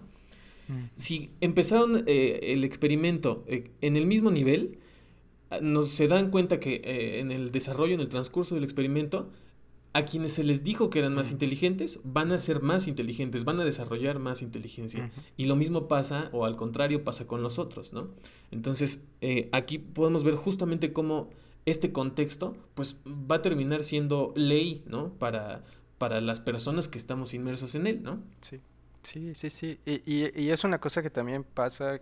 [0.67, 0.89] Mm.
[0.95, 4.79] Si empezaron eh, el experimento eh, en el mismo nivel,
[5.49, 9.29] ah, nos se dan cuenta que eh, en el desarrollo, en el transcurso del experimento,
[9.93, 13.61] a quienes se les dijo que eran más inteligentes, van a ser más inteligentes, van
[13.61, 15.09] a desarrollar más inteligencia.
[15.37, 18.09] Y lo mismo pasa, o al contrario, pasa con los otros, ¿no?
[18.51, 18.99] Entonces,
[19.53, 21.29] aquí podemos ver justamente cómo
[21.65, 25.13] este contexto, pues, va a terminar siendo ley, ¿no?
[25.13, 25.63] Para,
[26.05, 28.21] para las personas que estamos inmersos en él, ¿no?
[28.39, 28.61] Sí.
[29.01, 29.79] Sí, sí, sí.
[29.87, 31.99] Y, y, es una cosa que también pasa.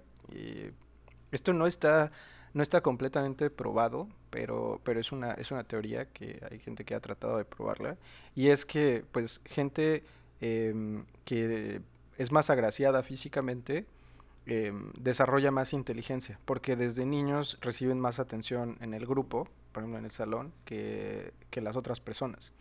[1.32, 2.12] esto no está,
[2.54, 6.96] no está completamente probado, pero, pero es una, es una teoría que hay gente que
[6.96, 7.96] ha tratado de probarla.
[8.36, 10.04] Y es que, pues, gente
[10.42, 11.80] em, que
[12.18, 13.86] es más agraciada físicamente
[14.48, 20.00] em, desarrolla más inteligencia, porque desde niños reciben más atención en el grupo, por ejemplo
[20.00, 22.52] en el salón, que, que las otras personas.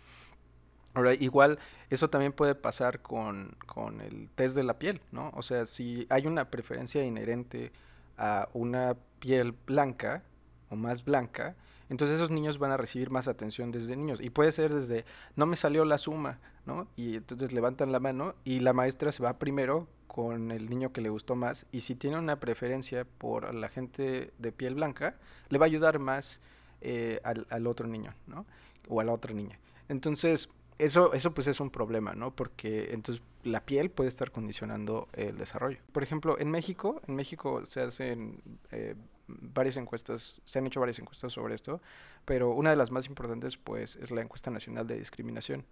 [0.95, 1.59] Ahora, igual
[1.91, 5.31] eso también puede pasar con, con, el test de la piel, ¿no?
[5.35, 7.73] O sea, si hay una preferencia inherente
[8.19, 10.23] a una piel blanca
[10.69, 11.57] o más blanca,
[11.89, 14.21] entonces esos niños van a recibir más atención desde niños.
[14.21, 15.05] Y puede ser desde,
[15.37, 16.89] no me salió la suma, ¿no?
[16.97, 21.01] Y entonces levantan la mano y la maestra se va primero con el niño que
[21.01, 21.67] le gustó más.
[21.73, 25.17] Y si tiene una preferencia por la gente de piel blanca,
[25.49, 26.41] le va a ayudar más
[26.81, 28.47] eh, al, al otro niño, ¿no?
[28.89, 29.59] O a la otra niña.
[29.89, 32.35] Entonces, eso, eso pues es un problema, ¿no?
[32.35, 35.79] Porque entonces la piel puede estar condicionando el desarrollo.
[35.93, 38.95] Por ejemplo, en México, en México se hacen eh,
[39.27, 41.81] varias encuestas, se han hecho varias encuestas sobre esto,
[42.25, 45.65] pero una de las más importantes pues es la encuesta nacional de discriminación.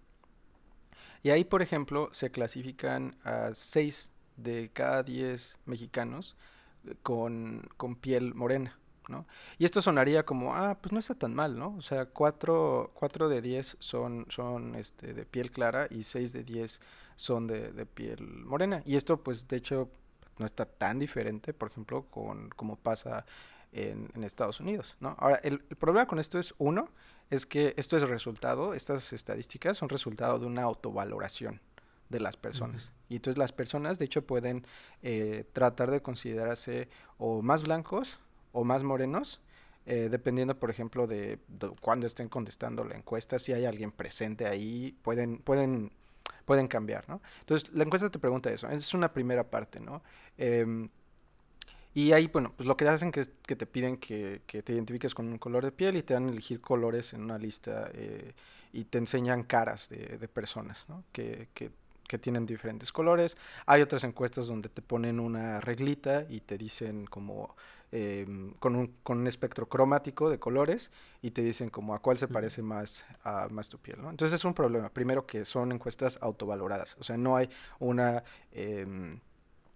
[1.23, 6.35] Y ahí, por ejemplo, se clasifican a 6 de cada 10 mexicanos
[7.03, 8.80] con, con piel morena.
[9.59, 11.75] Y esto sonaría como, ah, pues no está tan mal, ¿no?
[11.77, 12.91] O sea, 4,
[13.29, 16.81] de 10 son, son este, de piel clara y 6 de 10
[17.17, 18.83] son de, de, piel morena.
[18.87, 19.89] Y esto, pues, de hecho,
[20.39, 23.27] no está tan diferente, por ejemplo, con como pasa
[23.73, 25.15] en, en Estados Unidos, ¿no?
[25.19, 26.89] Ahora, el, problema con esto es, uno,
[27.31, 31.61] es que esto es resultado, estas estadísticas son resultado de una autovaloración
[32.09, 32.91] de las personas.
[33.09, 34.67] Y entonces las personas, de hecho, pueden
[35.03, 38.19] eh, tratar de considerarse o más blancos
[38.53, 39.41] o más morenos,
[39.87, 41.39] eh, dependiendo, por ejemplo, de,
[41.81, 45.91] cuando estén contestando la encuesta, si hay alguien presente ahí, pueden, pueden,
[46.45, 47.21] pueden cambiar, ¿no?
[47.41, 50.03] Entonces, la encuesta te pregunta eso, es una primera parte, ¿no?
[50.37, 50.89] Em,
[51.95, 55.27] y ahí, bueno, pues lo que hacen es que te piden que, te identifiques con
[55.27, 58.33] un color de piel y te dan a elegir colores en una lista eh,
[58.73, 61.03] y te enseñan caras de, de personas, ¿no?
[61.13, 61.73] Que, que,
[62.11, 63.37] que tienen diferentes colores.
[63.67, 67.55] Hay otras encuestas donde te ponen una reglita y te dicen como
[67.93, 72.19] Em, con, un, con, un, espectro cromático de colores y te dicen como a cuál
[72.19, 74.01] se parece más a más tu piel.
[74.01, 74.11] ¿no?
[74.11, 74.91] Entonces es un problema.
[74.91, 77.51] Primero que son encuestas autovaloradas, o sea, no hay
[77.81, 78.23] una
[78.53, 79.19] em,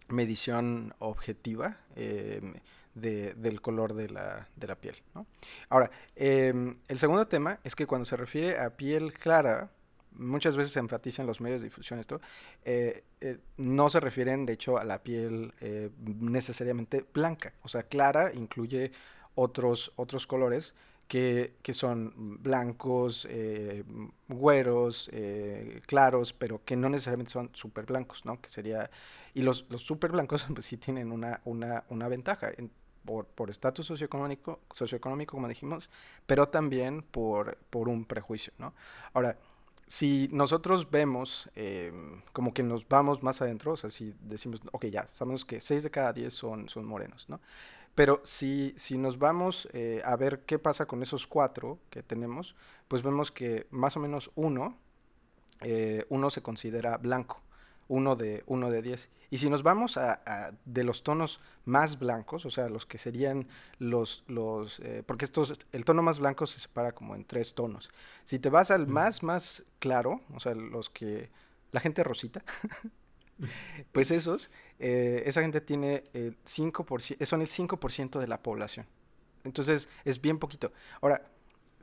[0.07, 2.55] medición objetiva em,
[2.95, 5.03] de, del color de la, de la piel.
[5.13, 5.27] ¿no?
[5.69, 9.71] Ahora, el segundo tema es que cuando se refiere a piel clara,
[10.15, 12.21] muchas veces se enfatiza en los medios de difusión esto,
[12.65, 17.85] eh, eh, no se refieren de hecho a la piel eh, necesariamente blanca, o sea,
[17.85, 18.93] clara incluye
[19.35, 20.75] otros, otros colores
[21.09, 23.29] que, que son blancos,
[24.29, 25.11] güeros,
[25.87, 28.41] claros, pero que no necesariamente son súper blancos, ¿no?
[28.41, 28.91] Que sería,
[29.35, 32.53] y los, los súper blancos pues, sí tienen una, una, una ventaja.
[33.05, 35.91] por estatus socioeconómico, socioeconómico, como dijimos,
[36.27, 38.73] pero también por, por un prejuicio, ¿no?
[39.13, 39.37] Ahora,
[39.87, 44.87] si nosotros vemos em, como que nos vamos más adentro, o sea, si decimos, ok,
[44.87, 47.41] ya, sabemos que 6 de cada 10 son, son morenos, ¿no?
[47.95, 52.57] Pero si, si nos vamos eh, a ver qué pasa con esos cuatro que tenemos,
[52.89, 54.77] pues vemos que más o menos uno,
[55.61, 57.41] eh, uno se considera blanco.
[57.89, 59.09] Uno de, uno de 10.
[59.31, 63.49] Y si nos vamos a, de los tonos más blancos, o sea, los que serían
[63.79, 67.91] los, los eh, porque estos, el tono más blanco se separa como en tres tonos.
[68.25, 71.31] Si te vas al más, más claro, o sea, los que,
[71.73, 72.45] la gente rosita,
[73.93, 78.87] pues esos, eh, esa gente tiene el 5%, son el 5% de la población.
[79.43, 80.73] Entonces, es bien poquito.
[81.01, 81.23] Ahora,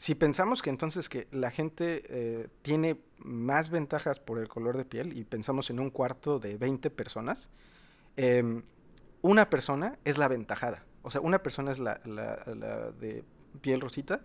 [0.02, 4.84] si pensamos que entonces que la gente eh, tiene más ventajas por el color de
[4.84, 7.49] piel y pensamos en un cuarto de 20 personas,
[8.18, 8.64] em,
[9.22, 10.86] una persona es la ventajada.
[11.04, 12.02] O sea, una persona es la,
[12.99, 13.24] de
[13.62, 14.22] piel rosita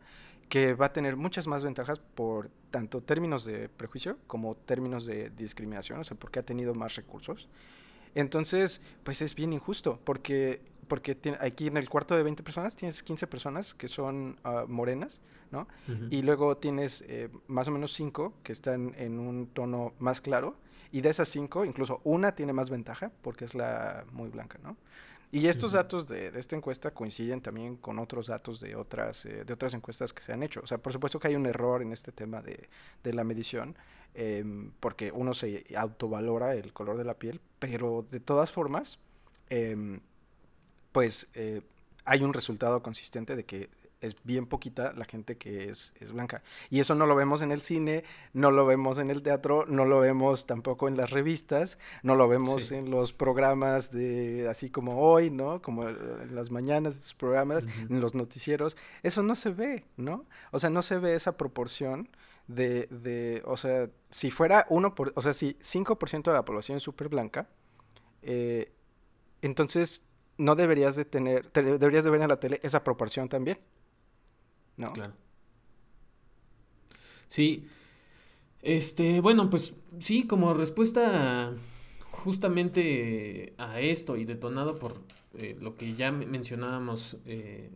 [0.49, 5.29] que va a tener muchas más ventajas por tanto términos de prejuicio como términos de
[5.29, 7.51] discriminación, o sea, porque ha tenido más recursos.
[8.14, 13.03] Entonces, pues es bien injusto, porque porque aquí en el cuarto de 20 personas tienes
[13.03, 15.20] 15 personas que son ah, morenas,
[15.51, 15.67] ¿no?
[16.11, 20.57] Y luego tienes eh, más o menos 5 que están en un tono más claro,
[20.93, 24.77] y de esas 5, incluso una tiene más ventaja porque es la muy blanca, ¿no?
[25.33, 29.53] Y estos datos de, esta encuesta coinciden también con otros datos de otras, eh, de
[29.53, 30.61] otras encuestas que se han hecho.
[30.63, 32.69] O sea, por supuesto que hay un error en este tema de,
[33.03, 33.77] de la medición,
[34.15, 38.99] em, porque uno se autovalora el color de la piel, pero de todas formas,
[39.51, 39.99] eh,
[40.93, 41.61] pues eh,
[42.07, 43.69] hay un resultado consistente de que
[44.01, 46.43] es bien poquita la gente que es, es, blanca.
[46.71, 49.85] Y eso no lo vemos en el cine, no lo vemos en el teatro, no
[49.85, 55.01] lo vemos tampoco en las revistas, no lo vemos en los programas de así como
[55.01, 55.63] hoy, ¿no?
[55.63, 58.77] Como en las mañanas de sus programas, en los noticieros.
[59.03, 60.27] Eso no se ve, ¿no?
[60.53, 62.09] O sea, no se ve esa proporción
[62.49, 66.77] de, de o sea, si fuera uno por, o sea, si 5% de la población
[66.77, 67.49] es súper blanca,
[68.23, 68.73] eh,
[69.43, 70.05] entonces
[70.39, 73.59] no deberías de tener, deberías de ver en la tele esa proporción también.
[74.77, 74.93] ¿No?
[74.93, 75.14] Claro.
[77.29, 77.66] Sí.
[78.62, 81.53] Este, bueno, pues sí, como respuesta
[82.11, 85.01] justamente a esto y detonado por
[85.39, 87.70] eh, lo que ya mencionábamos eh,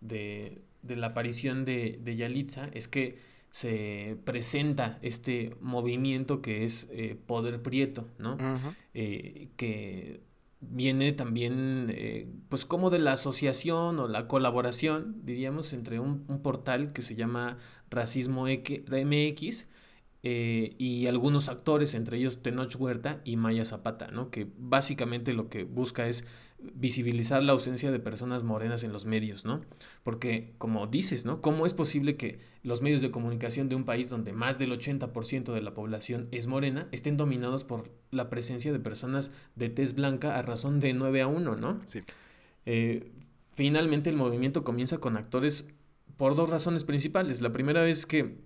[0.00, 3.18] de, la aparición de, de, Yalitza, es que
[3.50, 8.36] se presenta este movimiento que es eh, Poder Prieto, ¿no?
[8.92, 10.20] que
[10.62, 16.92] viene también eh, pues como de la asociación o la colaboración, diríamos, entre un, portal
[16.92, 17.58] que se llama
[17.90, 19.68] Racismo MX
[20.22, 24.30] eh, y algunos actores, entre ellos Tenoch Huerta y Maya Zapata, ¿no?
[24.30, 26.24] que básicamente lo que busca es
[26.74, 29.60] visibilizar la ausencia de personas morenas en los medios, ¿no?
[30.02, 31.40] Porque, como dices, ¿no?
[31.40, 35.52] ¿Cómo es posible que los medios de comunicación de un país donde más del 80%
[35.52, 40.38] de la población es morena estén dominados por la presencia de personas de tez blanca
[40.38, 41.80] a razón de 9 a 1, ¿no?
[41.86, 42.00] Sí.
[42.66, 43.10] Eh,
[43.52, 45.68] finalmente el movimiento comienza con actores
[46.16, 47.40] por dos razones principales.
[47.40, 48.36] La primera es que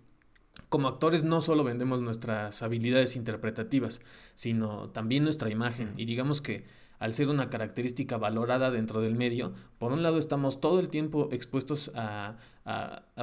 [0.69, 4.01] como actores no solo vendemos nuestras habilidades interpretativas,
[4.35, 5.93] sino también nuestra imagen.
[5.97, 6.65] Y digamos que
[6.99, 11.29] al ser una característica valorada dentro del medio, por un lado estamos todo el tiempo
[11.33, 12.37] expuestos a,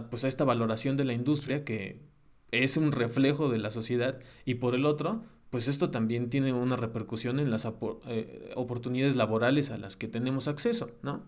[0.09, 2.01] pues a esta valoración de la industria que
[2.51, 6.75] es un reflejo de la sociedad y por el otro, pues esto también tiene una
[6.75, 7.67] repercusión en las
[8.07, 11.23] eh, oportunidades laborales a las que tenemos acceso, ¿no?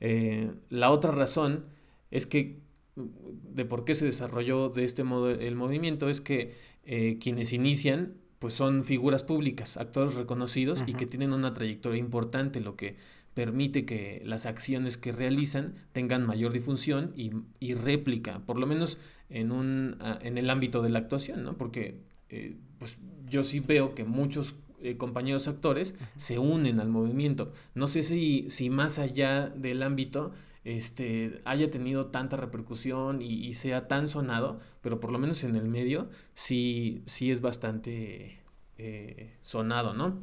[0.00, 1.66] Eh, la otra razón
[2.10, 2.60] es que
[2.96, 8.14] de por qué se desarrolló de este modo el movimiento es que eh, quienes inician
[8.44, 12.96] pues son figuras públicas, actores reconocidos y que tienen una trayectoria importante, lo que
[13.32, 18.98] permite que las acciones que realizan tengan mayor difusión y, réplica, por lo menos
[19.30, 21.56] en, un, ah, en el ámbito de la actuación, ¿no?
[21.56, 21.96] Porque
[22.28, 22.98] eh, pues
[23.30, 27.50] yo sí veo que muchos eh, compañeros actores se unen al movimiento.
[27.74, 30.32] No sé si, si más allá del ámbito
[30.64, 35.68] este, haya tenido tanta repercusión y, sea tan sonado, pero por lo menos en el
[35.68, 38.40] medio sí, sí es bastante
[38.78, 40.22] eh, sonado, ¿no?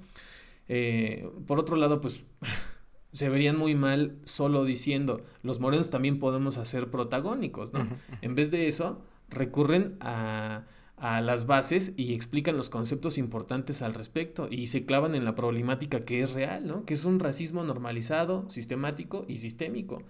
[0.68, 2.24] Eh, por otro lado, pues
[3.14, 7.88] se verían muy mal solo diciendo, los morenos también podemos hacer protagónicos, ¿no?
[8.22, 10.66] En vez de eso, recurren a,
[10.98, 15.36] a las bases y explican los conceptos importantes al respecto y se clavan en la
[15.36, 16.86] problemática que es real, ¿no?
[16.86, 20.04] Que es un racismo normalizado, sistemático y sistémico.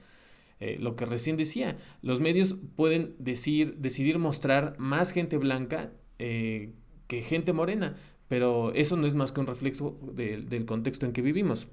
[0.62, 6.74] Eh, lo que recién decía, los medios pueden decir, decidir mostrar más gente blanca eh,
[7.08, 7.98] que gente morena,
[8.28, 11.68] pero eso no es más que un reflejo del contexto en que vivimos.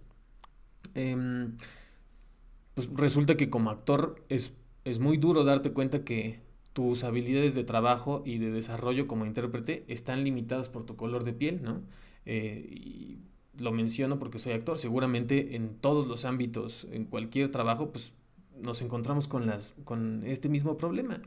[0.95, 1.59] Em,
[2.75, 6.41] pues resulta que como actor es, es muy duro darte cuenta que
[6.73, 11.33] tus habilidades de trabajo y de desarrollo como intérprete están limitadas por tu color de
[11.35, 11.83] piel, ¿no?
[12.25, 13.19] Eh, y
[13.59, 18.15] lo menciono porque soy actor, seguramente en todos los ámbitos, en cualquier trabajo, pues
[18.61, 21.21] nos encontramos con, las, con este mismo problema.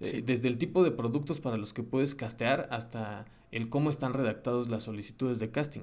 [0.00, 4.12] eh, desde el tipo de productos para los que puedes castear hasta el cómo están
[4.12, 5.82] redactados las solicitudes de casting.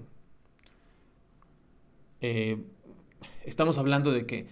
[2.21, 2.63] Eh,
[3.43, 4.47] estamos hablando de que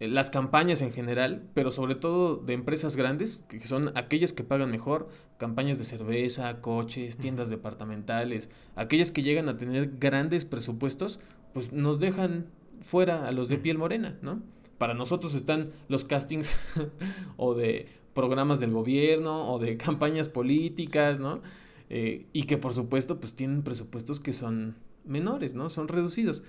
[0.00, 4.44] eh, las campañas en general, pero sobre todo de empresas grandes, que son aquellas que
[4.44, 11.20] pagan mejor, campañas de cerveza, coches, tiendas departamentales, aquellas que llegan a tener grandes presupuestos,
[11.54, 12.46] pues nos dejan
[12.82, 14.42] fuera a los de piel morena, ¿no?
[14.78, 16.54] Para nosotros están los castings
[17.36, 21.42] o de programas del gobierno o de campañas políticas, ¿no?
[21.88, 24.74] Eh, y que por supuesto pues tienen presupuestos que son
[25.04, 25.68] menores, ¿no?
[25.68, 26.42] Son reducidos.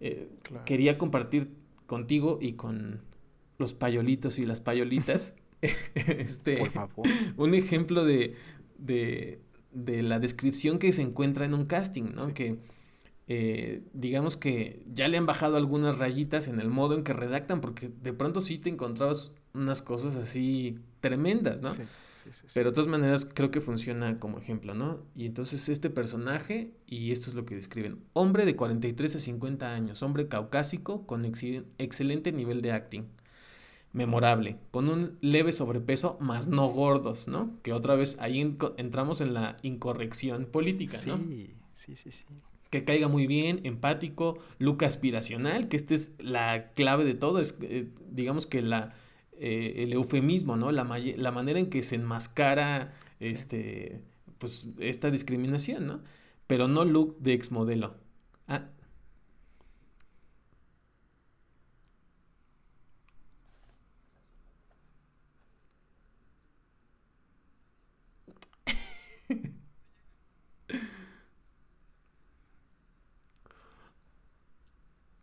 [0.00, 0.28] Eh,
[0.64, 1.50] quería compartir
[1.86, 3.02] contigo y con
[3.58, 5.34] los payolitos y las payolitas
[5.94, 6.70] este,
[7.36, 8.34] un ejemplo de,
[8.76, 9.40] de,
[9.70, 12.34] de, la descripción que se encuentra en un casting, ¿no?
[12.34, 12.58] Que
[13.26, 17.60] eh, digamos que ya le han bajado algunas rayitas en el modo en que redactan,
[17.60, 21.70] porque de pronto sí te encontrabas unas cosas así tremendas, ¿no?
[22.54, 25.00] Pero de todas maneras creo que funciona como ejemplo, ¿no?
[25.14, 29.72] Y entonces este personaje, y esto es lo que describen, hombre de 43 a 50
[29.72, 33.04] años, hombre caucásico con excelente nivel de acting,
[33.92, 37.58] memorable, con un leve sobrepeso, más no gordos, ¿no?
[37.62, 41.18] Que otra vez ahí entramos en la incorrección política, ¿no?
[41.18, 42.24] Sí, sí, sí, sí.
[42.74, 47.56] Que caiga muy bien, empático, look aspiracional, que esta es la clave de todo, es
[47.62, 48.96] eh, digamos que la
[49.38, 50.72] eh, el eufemismo, ¿no?
[50.72, 54.02] La, la, manera en que se enmascara este,
[54.38, 56.02] pues, esta discriminación, ¿no?
[56.48, 57.94] Pero no look de exmodelo.
[58.48, 58.70] Ah.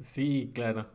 [0.02, 0.88] Sí, claro.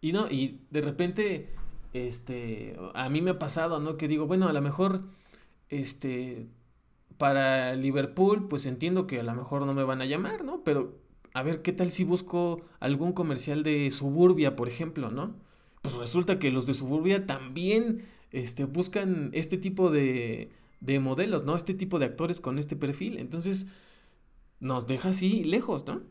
[0.00, 1.54] Y no, y de repente,
[1.92, 3.96] este, a mí me ha pasado, ¿no?
[3.96, 5.02] Que digo, bueno, a lo mejor,
[5.70, 6.48] este,
[7.18, 10.62] para Liverpool, pues entiendo que a lo mejor no me van a llamar, ¿no?
[10.64, 10.98] Pero,
[11.34, 15.36] a ver, ¿qué tal si busco algún comercial de Suburbia, por ejemplo, ¿no?
[15.82, 20.50] Pues resulta que los de Suburbia también, este, buscan este tipo de,
[20.80, 21.56] de modelos, ¿no?
[21.56, 23.18] Este tipo de actores con este perfil.
[23.18, 23.66] Entonces,
[24.60, 26.02] nos deja así lejos, ¿no?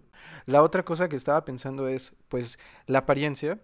[0.45, 3.59] La otra cosa que estaba pensando es, pues, la apariencia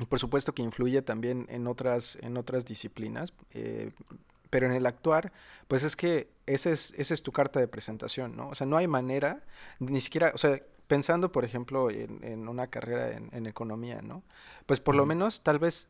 [0.00, 3.92] y por supuesto que influye también en otras, en otras disciplinas, eh,
[4.48, 5.32] pero en el actuar,
[5.68, 8.48] pues es que esa es, esa es tu carta de presentación, ¿no?
[8.48, 9.44] O sea, no hay manera,
[9.78, 14.24] ni siquiera, o sea, pensando, por ejemplo, en, una carrera en, economía, ¿no?
[14.66, 15.88] Pues por lo menos, tal vez,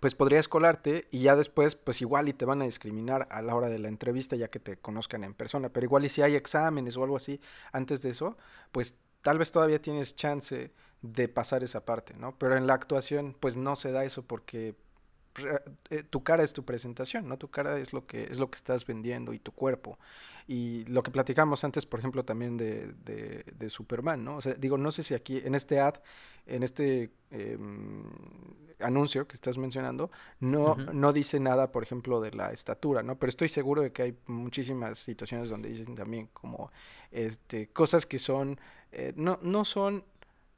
[0.00, 3.54] pues podrías colarte y ya después, pues igual y te van a discriminar a la
[3.54, 6.34] hora de la entrevista ya que te conozcan en persona, pero igual y si hay
[6.34, 7.40] exámenes o algo así
[7.72, 8.36] antes de eso,
[8.72, 10.72] pues tal vez todavía tienes chance
[11.02, 12.36] de pasar esa parte, ¿no?
[12.38, 14.74] Pero en la actuación, pues no se da eso porque
[15.90, 17.36] eh, tu cara es tu presentación, ¿no?
[17.38, 19.98] Tu cara es lo que es lo que estás vendiendo y tu cuerpo.
[20.48, 24.36] Y lo que platicamos antes, por ejemplo, también de, de, Superman, ¿no?
[24.36, 25.94] O sea, digo, no sé si aquí, en este ad,
[26.46, 28.04] en este em,
[28.78, 33.18] anuncio que estás mencionando, no, no dice nada, por ejemplo, de la estatura, ¿no?
[33.18, 36.70] Pero estoy seguro de que hay muchísimas situaciones donde dicen también como
[37.10, 38.60] este, cosas que son,
[38.92, 40.04] eh, no, no son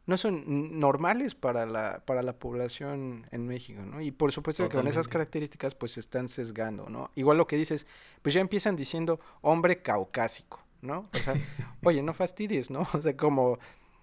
[0.09, 4.00] no son normales para la, para la población en México, ¿no?
[4.00, 7.11] Y por supuesto que con esas características pues se están sesgando, ¿no?
[7.14, 7.86] Igual lo que dices,
[8.22, 11.11] pues ya empiezan diciendo hombre caucásico, ¿no?
[11.12, 11.34] O sea,
[11.84, 12.88] oye, no fastidies, ¿no?
[12.94, 13.59] O sea, como...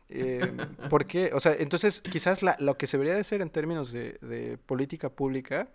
[0.08, 0.56] Eh,
[0.92, 1.32] ¿Por qué?
[1.34, 4.60] O sea, entonces quizás la, lo que se debería de hacer en términos de, de
[4.60, 5.70] política pública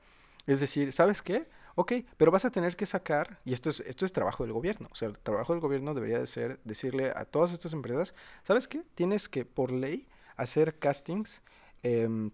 [0.46, 1.48] es decir, ¿sabes qué?
[1.74, 4.88] Ok, pero vas a tener que sacar, y esto es, esto es trabajo del gobierno,
[4.92, 8.14] o sea, el trabajo del gobierno debería de ser decirle a todas estas empresas,
[8.44, 8.82] ¿sabes qué?
[8.94, 10.06] Tienes que, por ley,
[10.40, 11.42] hacer castings
[11.82, 12.30] em,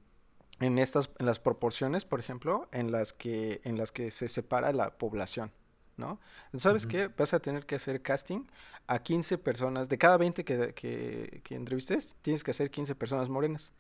[0.61, 4.73] en estas, en las proporciones, por ejemplo, en las que, en las que se separa
[4.73, 5.53] la población,
[5.97, 6.19] ¿no?
[6.57, 7.09] ¿Sabes qué?
[7.09, 8.47] Vas a tener que hacer casting
[8.87, 13.29] a 15 personas, de cada 20 que, que, que entrevistes, tienes que hacer 15 personas
[13.29, 13.73] morenas.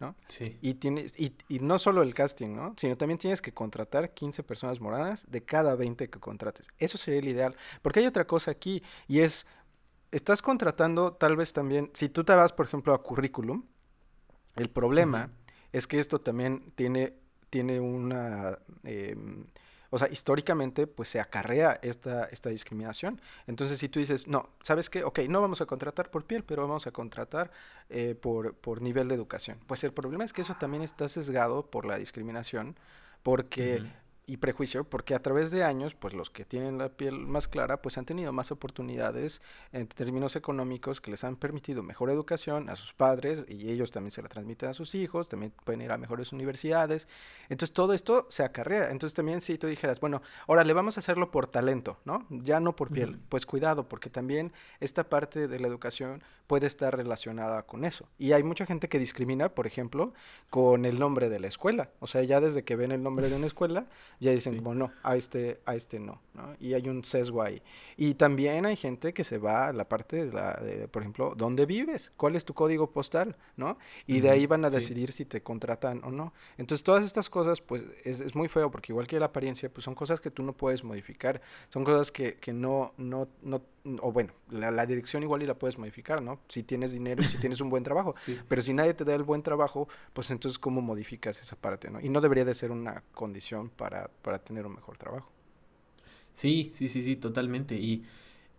[0.00, 0.14] ¿no?
[0.28, 0.56] Sí.
[0.62, 2.74] Y, tienes, y, y, no solo el casting, ¿no?
[2.78, 6.68] Sino también tienes que contratar 15 personas moranas de cada 20 que contrates.
[6.78, 7.54] Eso sería el ideal.
[7.82, 9.46] Porque hay otra cosa aquí y es,
[10.12, 13.64] estás contratando tal vez también, si tú te vas, por ejemplo, a currículum,
[14.56, 15.30] el problema
[15.72, 17.14] es que esto también tiene,
[17.48, 18.58] tiene una...
[18.84, 19.46] Em,
[19.92, 23.20] o sea, históricamente, pues se acarrea esta, esta discriminación.
[23.48, 25.02] Entonces, si tú dices, no, ¿sabes qué?
[25.02, 27.50] Ok, no vamos a contratar por piel, pero vamos a contratar
[27.88, 29.58] eh, por, por nivel de educación.
[29.66, 32.76] Pues el problema es que eso también está sesgado por la discriminación,
[33.24, 33.82] porque
[34.30, 37.82] y prejuicio porque a través de años, pues los que tienen la piel más clara,
[37.82, 42.76] pues han tenido más oportunidades en términos económicos que les han permitido mejor educación a
[42.76, 45.98] sus padres y ellos también se la transmiten a sus hijos, también pueden ir a
[45.98, 47.08] mejores universidades.
[47.48, 48.92] Entonces todo esto se acarrea.
[48.92, 52.24] Entonces también si tú dijeras, bueno, ahora le vamos a hacerlo por talento, ¿no?
[52.30, 53.18] Ya no por piel.
[53.30, 58.08] Pues cuidado, porque también esta parte de la educación puede estar relacionada con eso.
[58.16, 60.12] Y hay mucha gente que discrimina, por ejemplo,
[60.50, 61.90] con el nombre de la escuela.
[61.98, 63.86] O sea, ya desde que ven el nombre de una escuela,
[64.20, 67.62] ya dicen, como no, a este, a este no, no, Y hay un sesgo ahí.
[67.96, 71.34] Y también hay gente que se va a la parte de la, de, por ejemplo,
[71.34, 72.12] ¿dónde vives?
[72.18, 73.36] ¿Cuál es tu código postal?
[73.56, 73.78] ¿No?
[74.06, 76.34] Y de ahí van a decidir si te contratan o no.
[76.58, 79.84] Entonces, todas estas cosas, pues, es, es, muy feo, porque igual que la apariencia, pues
[79.84, 81.40] son cosas que tú no puedes modificar.
[81.70, 83.62] Son cosas que, que no, no, no,
[84.00, 86.40] o bueno, la, la, dirección igual y la puedes modificar, ¿no?
[86.48, 88.12] Si tienes dinero y si tienes un buen trabajo.
[88.12, 88.38] Sí.
[88.48, 92.00] Pero si nadie te da el buen trabajo, pues entonces, ¿cómo modificas esa parte, no?
[92.00, 95.30] Y no debería de ser una condición para, para tener un mejor trabajo.
[96.32, 97.76] Sí, sí, sí, sí, totalmente.
[97.76, 98.04] Y,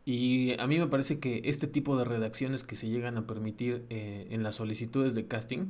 [0.06, 3.86] y a mí me parece que este tipo de redacciones que se llegan a permitir
[3.90, 5.68] eh, en las solicitudes de casting,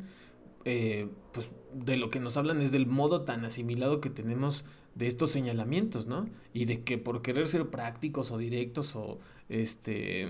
[0.63, 4.63] eh, pues de lo que nos hablan es del modo tan asimilado que tenemos
[4.95, 6.27] de estos señalamientos, ¿no?
[6.53, 9.19] Y de que por querer ser prácticos o directos o,
[9.49, 10.27] este,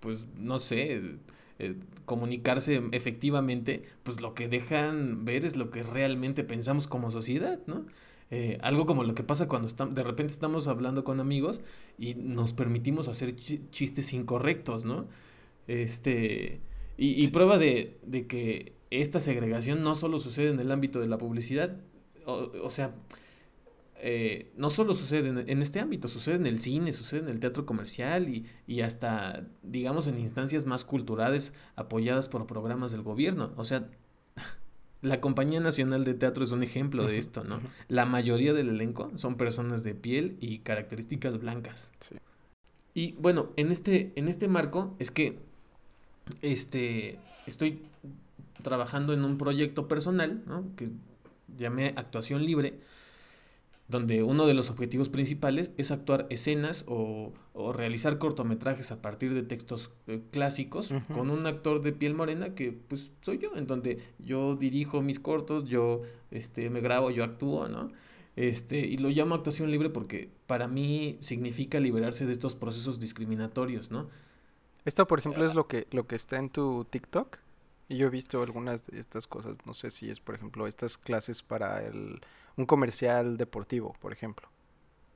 [0.00, 1.18] pues no sé,
[1.58, 7.58] eh, comunicarse efectivamente, pues lo que dejan ver es lo que realmente pensamos como sociedad,
[7.66, 7.86] ¿no?
[8.30, 11.60] Eh, algo como lo que pasa cuando de repente estamos hablando con amigos
[11.96, 13.36] y nos permitimos hacer
[13.70, 15.06] chistes incorrectos, ¿no?
[15.68, 16.60] Este,
[16.96, 21.06] y, y prueba de, de, que esta segregación no solo sucede en el ámbito de
[21.06, 21.76] la publicidad,
[22.24, 22.94] o, o sea,
[24.08, 27.40] eh, no solo sucede en, en, este ámbito, sucede en el cine, sucede en el
[27.40, 33.52] teatro comercial y, y, hasta, digamos, en instancias más culturales apoyadas por programas del gobierno.
[33.56, 33.88] O sea,
[35.02, 37.58] la Compañía Nacional de Teatro es un ejemplo de esto, ¿no?
[37.88, 41.90] La mayoría del elenco son personas de piel y características blancas.
[41.98, 42.14] Sí.
[42.94, 45.40] Y bueno, en este, en este marco es que
[46.42, 47.82] este, estoy
[48.62, 50.64] trabajando en un proyecto personal, ¿no?
[50.76, 50.90] Que
[51.58, 52.78] llamé Actuación Libre,
[53.88, 59.32] donde uno de los objetivos principales es actuar escenas o, o realizar cortometrajes a partir
[59.32, 61.14] de textos eh, clásicos uh -huh.
[61.14, 65.20] con un actor de piel morena que pues soy yo, en donde yo dirijo mis
[65.20, 67.92] cortos, yo este, me grabo, yo actúo, ¿no?
[68.34, 73.90] Este, y lo llamo actuación libre porque para mí significa liberarse de estos procesos discriminatorios,
[73.90, 74.08] ¿no?
[74.84, 77.38] Esto, por ejemplo, es lo que, lo que está en tu TikTok.
[77.88, 79.56] Y yo he visto algunas de estas cosas.
[79.64, 82.20] No sé si es, por ejemplo, estas clases para el,
[82.56, 84.48] un comercial deportivo, por ejemplo.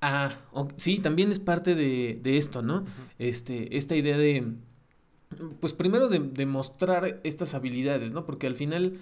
[0.03, 0.33] Ah,
[0.77, 2.79] sí, también es parte de, de esto, ¿no?
[2.79, 2.89] Uh -huh.
[3.19, 4.55] Este, esta idea de,
[5.61, 8.25] pues primero de, de, mostrar estas habilidades, ¿no?
[8.25, 8.99] Porque al final,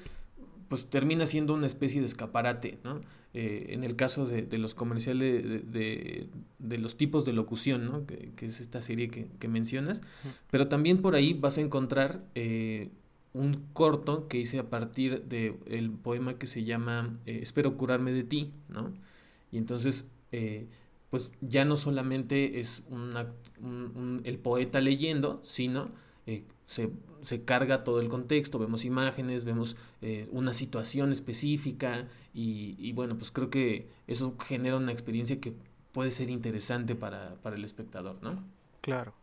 [0.68, 3.00] pues termina siendo una especie de escaparate, ¿no?
[3.32, 6.28] Eh, en el caso de, de los comerciales, de, de,
[6.58, 8.04] de, los tipos de locución, ¿no?
[8.06, 10.00] Que, que es esta serie que, que mencionas.
[10.00, 10.32] Uh -huh.
[10.50, 12.24] Pero también por ahí vas a encontrar...
[12.34, 12.90] Eh,
[13.34, 18.12] un corto que hice a partir del de poema que se llama eh, Espero curarme
[18.12, 18.92] de ti, ¿no?
[19.52, 20.66] Y entonces, eh,
[21.10, 25.90] pues ya no solamente es una, un, el poeta leyendo, sino
[26.26, 26.90] eh, se,
[27.22, 33.16] se, carga todo el contexto, vemos imágenes, vemos eh, una situación específica y, y, bueno,
[33.16, 35.54] pues creo que eso genera una experiencia que
[35.92, 38.44] puede ser interesante para, para el espectador, ¿no?
[38.82, 39.14] Claro.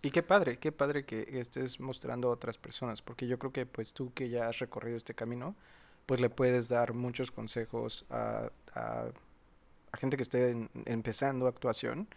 [0.00, 3.66] Y qué padre, qué padre que estés mostrando a otras personas, porque yo creo que
[3.66, 5.56] pues tú que ya has recorrido este camino,
[6.06, 9.06] pues le puedes dar muchos consejos a, a,
[9.92, 12.08] a gente que esté en, empezando actuación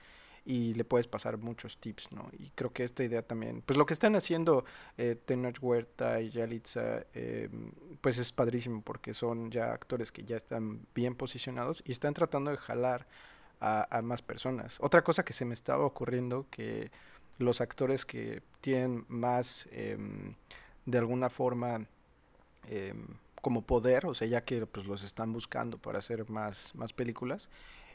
[0.45, 2.29] y le puedes pasar muchos tips, ¿no?
[2.37, 4.63] Y creo que esta idea también, pues lo que están haciendo
[4.97, 7.49] eh, Tenoch Huerta y Yalitza, eh,
[8.01, 12.51] pues es padrísimo porque son ya actores que ya están bien posicionados y están tratando
[12.51, 13.07] de jalar
[13.59, 14.77] a, a más personas.
[14.81, 16.91] Otra cosa que se me estaba ocurriendo que
[17.37, 19.97] los actores que tienen más, eh,
[20.85, 21.85] de alguna forma,
[22.67, 22.93] eh,
[23.41, 27.49] como poder, o sea, ya que pues los están buscando para hacer más, más películas,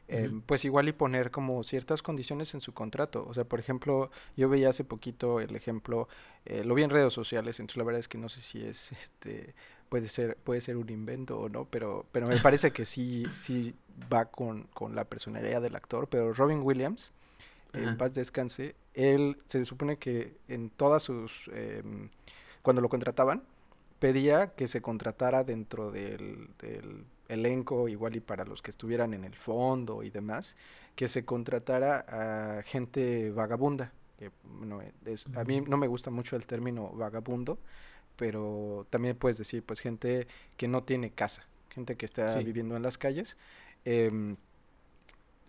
[0.09, 0.43] eh, uh -huh.
[0.47, 3.27] pues igual y poner como ciertas condiciones en su contrato.
[3.29, 6.09] O sea, por ejemplo, yo veía hace poquito el ejemplo,
[6.45, 8.93] eh, lo vi en redes sociales, entonces la verdad es que no sé si es,
[9.01, 9.55] este,
[9.89, 13.75] puede ser, puede ser un invento o no, pero, pero me parece que sí, sí
[14.13, 16.09] va con, con la personalidad del actor.
[16.09, 17.13] Pero Robin Williams,
[17.77, 21.83] en paz descanse, él se supone que en todas sus, eh,
[22.63, 23.43] cuando lo contrataban,
[23.99, 29.25] pedía que se contratara dentro del, del, elenco, igual y para los que estuvieran en
[29.25, 30.57] el fondo y demás,
[30.95, 32.05] que se contratara
[32.59, 33.93] a gente vagabunda.
[34.19, 37.59] Que, bueno, es, a mí no me gusta mucho el término vagabundo,
[38.17, 42.45] pero también puedes decir, pues gente que no tiene casa, gente que está sí.
[42.45, 43.37] viviendo en las calles
[43.85, 44.37] em,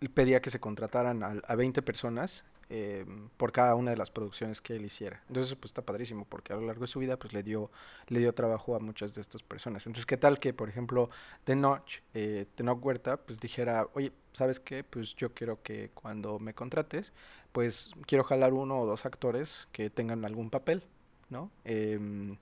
[0.08, 3.06] pedía que se contrataran a, a 20 personas eh,
[3.38, 5.24] por cada una de las producciones que él hiciera.
[5.30, 7.72] Entonces, pues está padrísimo, porque a lo largo de su vida, pues le dio,
[8.08, 9.86] le dio trabajo a muchas de estas personas.
[9.88, 11.10] Entonces, ¿qué tal que, por ejemplo,
[11.46, 14.84] Tenoch, eh, Tenoch Huerta, pues dijera, oye, ¿sabes qué?
[14.84, 17.14] Pues yo quiero que cuando me contrates,
[17.54, 20.84] pues quiero jalar uno o dos actores que tengan algún papel,
[21.30, 21.50] ¿no?
[21.64, 22.36] Em,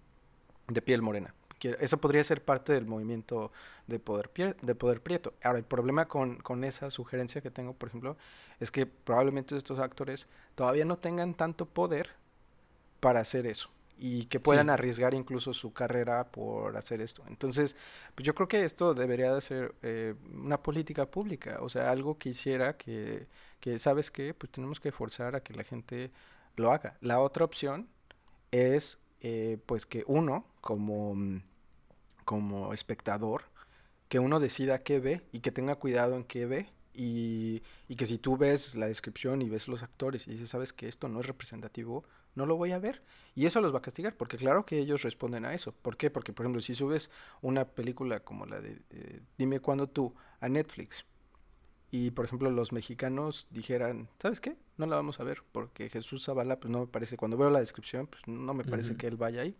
[0.68, 1.36] de piel morena
[1.80, 3.52] eso podría ser parte del movimiento
[3.88, 4.30] de poder,
[4.62, 5.34] de poder prieto.
[5.44, 8.18] Ahora, el problema con, con, esa sugerencia que tengo, por ejemplo,
[8.60, 12.10] es que probablemente estos actores todavía no tengan tanto poder
[13.00, 17.24] para hacer eso y que puedan arriesgar incluso su carrera por hacer esto.
[17.28, 17.76] Entonces,
[18.14, 22.18] pues yo creo que esto debería de ser eh, una política pública, o sea, algo
[22.18, 23.28] que hiciera que,
[23.60, 24.34] que, ¿sabes qué?
[24.34, 26.12] Pues tenemos que forzar a que la gente
[26.56, 26.98] lo haga.
[27.02, 27.88] La otra opción
[28.52, 31.16] es, eh, pues que uno, como
[32.26, 33.44] como espectador,
[34.10, 36.70] que uno decida qué ve y que tenga cuidado en qué ve.
[36.98, 40.72] Y, y, que si tú ves la descripción y ves los actores y dices, sabes
[40.72, 42.06] que esto no es representativo,
[42.36, 43.02] no lo voy a ver.
[43.34, 45.74] Y eso los va a castigar, porque claro que ellos responden a eso.
[45.74, 46.10] ¿Por qué?
[46.10, 47.10] Porque, por ejemplo, si subes
[47.42, 48.82] una película como la de,
[49.38, 51.06] Dime cuándo tú a Netflix
[51.92, 54.58] y, por ejemplo, los mexicanos dijeran, ¿sabes qué?
[54.78, 57.60] No la vamos a ver, porque Jesús Zavala, pues no me parece, cuando veo la
[57.60, 59.56] descripción, pues no me parece que él vaya ahí.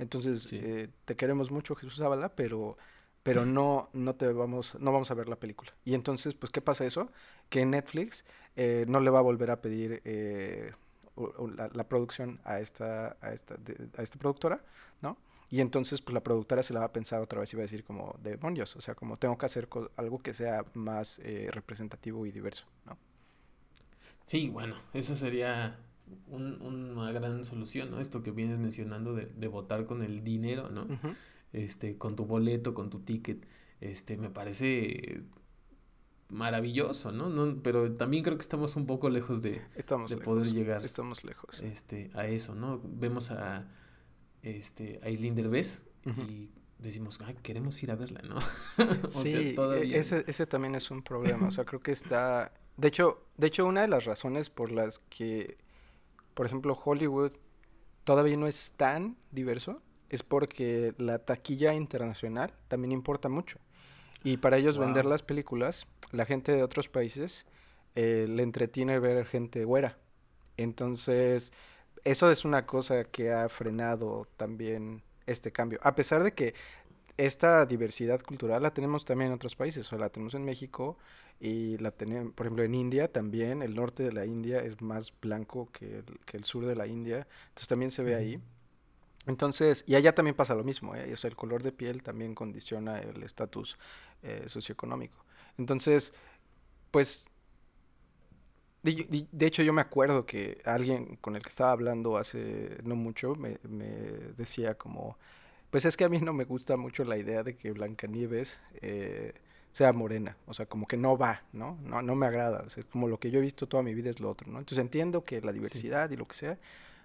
[0.00, 2.78] Entonces, eh, te queremos mucho, Jesús Zavala, pero
[3.22, 5.74] pero no, no te vamos, no vamos a ver la película.
[5.84, 7.12] Y entonces, pues, ¿qué pasa eso?
[7.50, 8.24] Que Netflix
[8.56, 10.72] eh, no le va a volver a pedir eh,
[11.74, 13.56] la, producción a esta, a esta,
[13.98, 14.64] a esta productora,
[15.02, 15.18] ¿no?
[15.50, 17.64] Y entonces, pues la productora se la va a pensar otra vez y va a
[17.64, 21.20] decir como, demonios, o sea, como tengo que hacer algo que sea más
[21.50, 22.96] representativo y diverso, ¿no?
[24.24, 25.76] Sí, bueno, esa sería
[26.28, 28.00] una gran solución, ¿no?
[28.00, 30.86] Esto que vienes mencionando de, de votar con el dinero, ¿no?
[31.52, 33.46] Este, con tu boleto, con tu ticket,
[33.80, 35.22] este, me parece
[36.28, 37.28] maravilloso, ¿no?
[37.28, 37.60] ¿no?
[37.62, 39.62] Pero también creo que estamos un poco lejos de,
[40.08, 40.84] de poder llegar.
[40.84, 41.60] Estamos lejos.
[41.60, 42.80] Este, a eso, ¿no?
[42.84, 43.68] Vemos a,
[44.42, 45.84] este, a Islín Derbez
[46.28, 48.36] y decimos, Ay, queremos ir a verla, ¿no?
[49.10, 52.52] sí, e, ese, ese también es un problema, o sea, creo que está...
[52.76, 55.58] De hecho, de hecho, una de las razones por las que
[56.34, 57.32] por ejemplo, Hollywood
[58.04, 63.58] todavía no es tan diverso, es porque la taquilla internacional también importa mucho.
[64.24, 67.46] Y para ellos vender las películas, la gente de otros países
[67.94, 69.98] eh, le entretiene ver gente güera.
[70.56, 71.52] Entonces,
[72.04, 75.78] eso es una cosa que ha frenado también este cambio.
[75.82, 76.54] A pesar de que
[77.16, 80.96] esta diversidad cultural la tenemos también en otros países, o la tenemos en México
[81.40, 85.12] y la tenemos, por ejemplo, en India también, el norte de la India es más
[85.20, 88.40] blanco que el, que el sur de la India, entonces también se ve ahí.
[89.26, 91.12] Entonces, y allá también pasa lo mismo, ¿eh?
[91.12, 93.78] o sea, el color de piel también condiciona el estatus
[94.22, 95.24] eh, socioeconómico.
[95.58, 96.12] Entonces,
[96.90, 97.26] pues,
[98.82, 102.96] de, de, hecho yo me acuerdo que alguien con el que estaba hablando hace no
[102.96, 103.88] mucho me, me
[104.36, 105.18] decía como,
[105.70, 109.34] pues es que a mí no me gusta mucho la idea de que Blancanieves eh,
[109.72, 111.78] sea morena, o sea, como que no va, ¿no?
[111.84, 114.10] No, no me agrada, o sea, como lo que yo he visto toda mi vida
[114.10, 114.58] es lo otro, ¿no?
[114.58, 116.58] Entonces entiendo que la diversidad y lo que sea,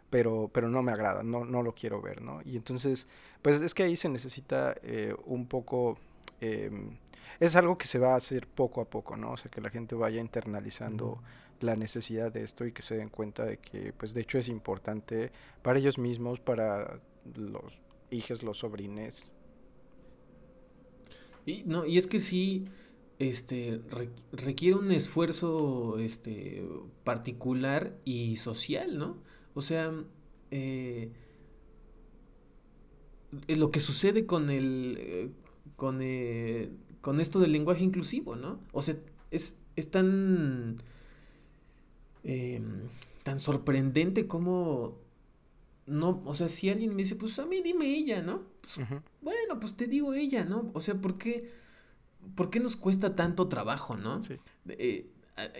[0.09, 2.41] pero, pero no me agrada, no, no lo quiero ver, ¿no?
[2.43, 3.07] Y entonces,
[3.41, 5.97] pues es que ahí se necesita eh, un poco,
[6.41, 6.97] em,
[7.39, 9.31] es algo que se va a hacer poco a poco, ¿no?
[9.31, 11.21] O sea, que la gente vaya internalizando
[11.61, 14.47] la necesidad de esto y que se den cuenta de que, pues de hecho es
[14.47, 16.99] importante para ellos mismos, para
[17.35, 19.29] los hijos, los sobrines.
[21.45, 22.65] Y, no, y es que sí,
[23.19, 23.81] este,
[24.31, 26.67] requiere un esfuerzo este,
[27.03, 29.17] particular y social, ¿no?
[29.53, 29.93] O sea,
[30.51, 31.11] eh,
[33.47, 35.29] lo que sucede con el, eh,
[35.75, 36.69] con, eh,
[37.01, 38.59] con esto del lenguaje inclusivo, ¿no?
[38.71, 38.95] O sea,
[39.31, 40.77] es, es tan,
[42.23, 42.89] em,
[43.23, 44.97] tan sorprendente como
[45.85, 48.43] no, o sea, si alguien me dice, pues a mí dime ella, ¿no?
[48.61, 48.87] Pues,
[49.21, 50.71] bueno, pues te digo ella, ¿no?
[50.73, 51.51] O sea, ¿por qué,
[52.35, 54.23] ¿por qué nos cuesta tanto trabajo, ¿no?
[54.23, 54.35] Sí.
[54.67, 55.11] Eh,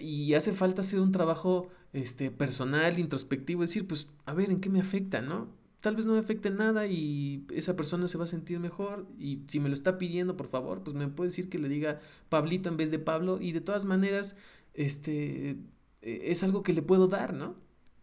[0.02, 4.70] y hace falta hacer un trabajo este, personal, introspectivo, decir, pues, a ver, ¿en qué
[4.70, 5.50] me afecta, no?
[5.82, 9.44] Tal vez no me afecte nada y esa persona se va a sentir mejor y
[9.46, 12.00] si me lo está pidiendo, por favor, pues me puede decir que le diga
[12.30, 14.36] Pablito en vez de Pablo y de todas maneras,
[14.74, 15.58] este,
[16.02, 17.56] e, es algo que le puedo dar, ¿no?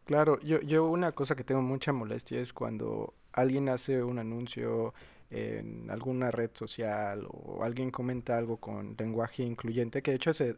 [0.04, 4.94] Claro, yo, yo una cosa que tengo mucha molestia es cuando alguien hace un anuncio
[5.30, 10.56] en alguna red social o alguien comenta algo con lenguaje incluyente, que de hecho se,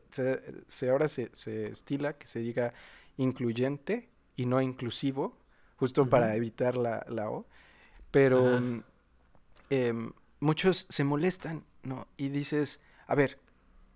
[0.66, 2.74] se, ahora se, se, estila que se diga
[3.16, 5.38] incluyente y no inclusivo,
[5.76, 7.46] justo para evitar la, la O,
[8.10, 8.60] pero
[9.70, 9.92] eh,
[10.40, 12.08] muchos se molestan, ¿no?
[12.16, 13.38] Y dices, a ver,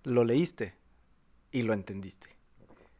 [0.04, 0.74] lo leíste
[1.50, 2.37] y lo entendiste.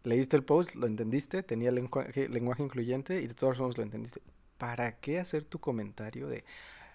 [0.04, 4.22] Leíste el post, lo entendiste, tenía lenguaje, lenguaje incluyente y de todos modos lo entendiste.
[4.56, 6.44] ¿Para qué hacer tu comentario de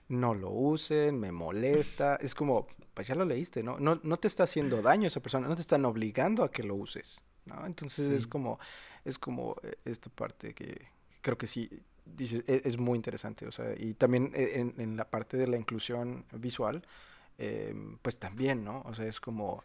[0.10, 2.16] no lo usen, me molesta?
[2.22, 3.80] Es como, pues ya lo leíste, ¿no?
[3.80, 6.76] No, no te está haciendo daño esa persona, no te están obligando a que lo
[6.76, 7.66] uses, ¿no?
[7.66, 8.60] Entonces es como,
[9.06, 10.88] es como eh, esta parte que
[11.22, 11.70] creo que sí,
[12.06, 15.58] dice, e, es, muy interesante, o sea, y también eh, en, la parte de la
[15.58, 16.84] inclusión visual,
[17.38, 18.82] em, pues también, ¿no?
[18.86, 19.64] O sea, es como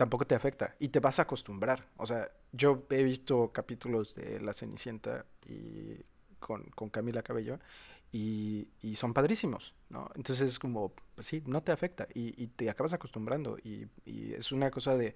[0.00, 1.84] tampoco te afecta y te vas a acostumbrar.
[1.98, 5.94] O sea, yo he visto capítulos de La Cenicienta y
[6.38, 7.58] con, Camila Cabello
[8.10, 10.10] y, son padrísimos, ¿no?
[10.14, 13.88] Entonces es como, pues sí, no te afecta y, te acabas acostumbrando y,
[14.32, 15.14] es una cosa de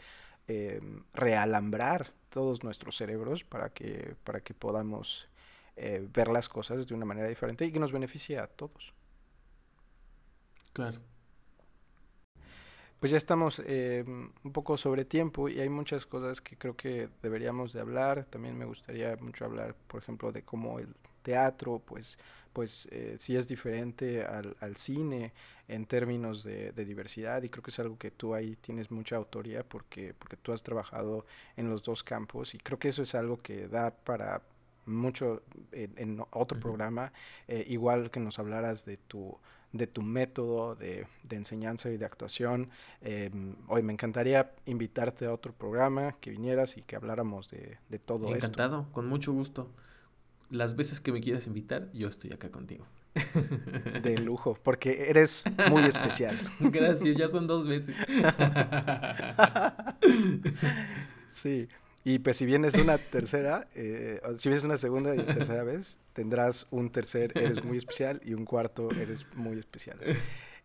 [0.49, 5.29] em, realambrar todos nuestros cerebros para que, para que podamos
[5.77, 8.93] eh, ver las cosas de una manera diferente y que nos beneficie a todos.
[10.75, 11.14] Claro
[13.05, 17.11] pues ya estamos em, un poco sobre tiempo y hay muchas cosas que creo que
[17.23, 18.25] deberíamos de hablar.
[18.31, 20.89] También me gustaría mucho hablar, por ejemplo, de cómo el
[21.23, 22.17] teatro, pues,
[22.55, 25.35] pues eh, sí es diferente al, al, cine
[25.69, 27.43] en términos de, de, diversidad.
[27.43, 30.63] Y creo que es algo que tú ahí tienes mucha autoría porque, porque tú has
[30.63, 31.27] trabajado
[31.59, 34.41] en los dos campos y creo que eso es algo que da para
[34.87, 35.43] mucho
[35.73, 37.13] en, otro programa,
[37.49, 39.39] eh, igual que nos hablaras de tu
[39.75, 42.71] de tu método de, enseñanza y de actuación.
[43.03, 47.99] Em, hoy me encantaría invitarte a otro programa, que vinieras y que habláramos de, de
[47.99, 48.37] todo esto.
[48.37, 49.69] Encantado, con mucho gusto.
[50.49, 52.87] Las veces que me quieras invitar, yo estoy acá contigo.
[54.03, 56.39] De lujo, porque eres muy especial.
[56.61, 57.97] Gracias, ya son dos veces.
[61.29, 61.67] Sí.
[62.05, 66.67] Y pues si vienes una tercera, eh, si vienes una segunda y tercera vez, tendrás
[66.71, 69.99] un tercer eres muy especial y un cuarto eres muy especial.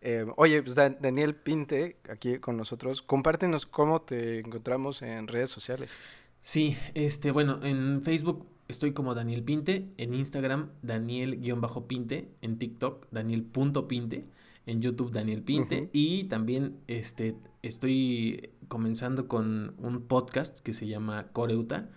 [0.02, 5.92] Eh, oye, pues Daniel Pinte, aquí con nosotros, compártenos cómo te encontramos en redes sociales.
[6.40, 14.24] Sí, este, bueno, en Facebook estoy como Daniel Pinte, en Instagram Daniel-Pinte, en TikTok Daniel.pinte
[14.66, 21.26] en YouTube Daniel Pinte y también este, estoy comenzando con un podcast que se llama
[21.32, 21.88] Coreuta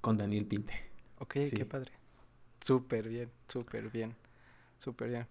[0.00, 0.72] con Daniel Pinte.
[1.18, 1.92] Ok, qué padre.
[2.62, 4.16] Súper bien, súper bien,
[4.78, 5.26] súper bien.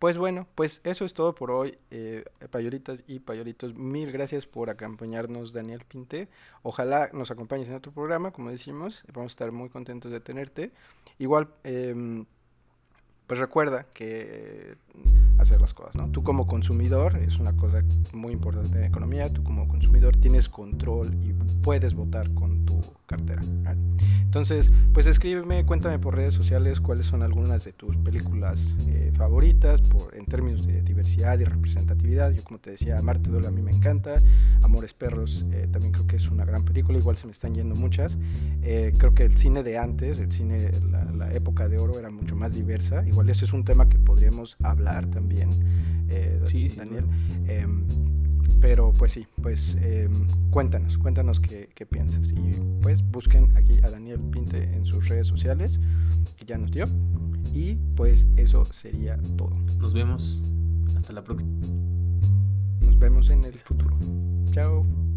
[0.00, 3.74] Pues bueno, pues eso es todo por hoy, eh, payolitas y payolitos.
[3.74, 6.28] Mil gracias por acompañarnos, Daniel Pinte.
[6.62, 9.04] Ojalá nos acompañes en otro programa, como decimos.
[9.12, 10.72] Vamos a estar muy contentos de tenerte.
[11.18, 12.24] Igual, eh,
[13.28, 14.76] pues recuerda que
[15.40, 16.08] hacer las cosas, ¿no?
[16.10, 17.82] Tú como consumidor, es una cosa
[18.12, 21.32] muy importante en economía, tú como consumidor tienes control y
[21.62, 23.42] puedes votar con tu cartera.
[24.30, 29.80] Entonces, pues escríbeme, cuéntame por redes sociales cuáles son algunas de tus películas eh, favoritas
[29.80, 32.30] por, en términos de diversidad y representatividad.
[32.30, 34.14] Yo como te decía, Marte Duelo a mí me encanta,
[34.62, 37.74] Amores Perros eh, también creo que es una gran película, igual se me están yendo
[37.74, 38.16] muchas.
[38.62, 42.10] Eh, creo que el cine de antes, el cine, la, la época de oro era
[42.10, 47.04] mucho más diversa, igual ese es un tema que podríamos hablar también, eh, Daniel.
[47.46, 47.84] Em,
[48.60, 50.12] pero pues sí, pues em,
[50.50, 52.32] cuéntanos, cuéntanos qué, qué, piensas.
[52.32, 52.52] Y
[52.82, 55.80] pues busquen aquí a Daniel Pinte en sus redes sociales,
[56.36, 56.84] que ya nos dio.
[57.54, 59.52] Y pues eso sería todo.
[59.78, 60.42] Nos vemos.
[60.96, 61.50] Hasta la próxima.
[62.84, 63.96] Nos vemos en el futuro.
[64.52, 65.09] Chao.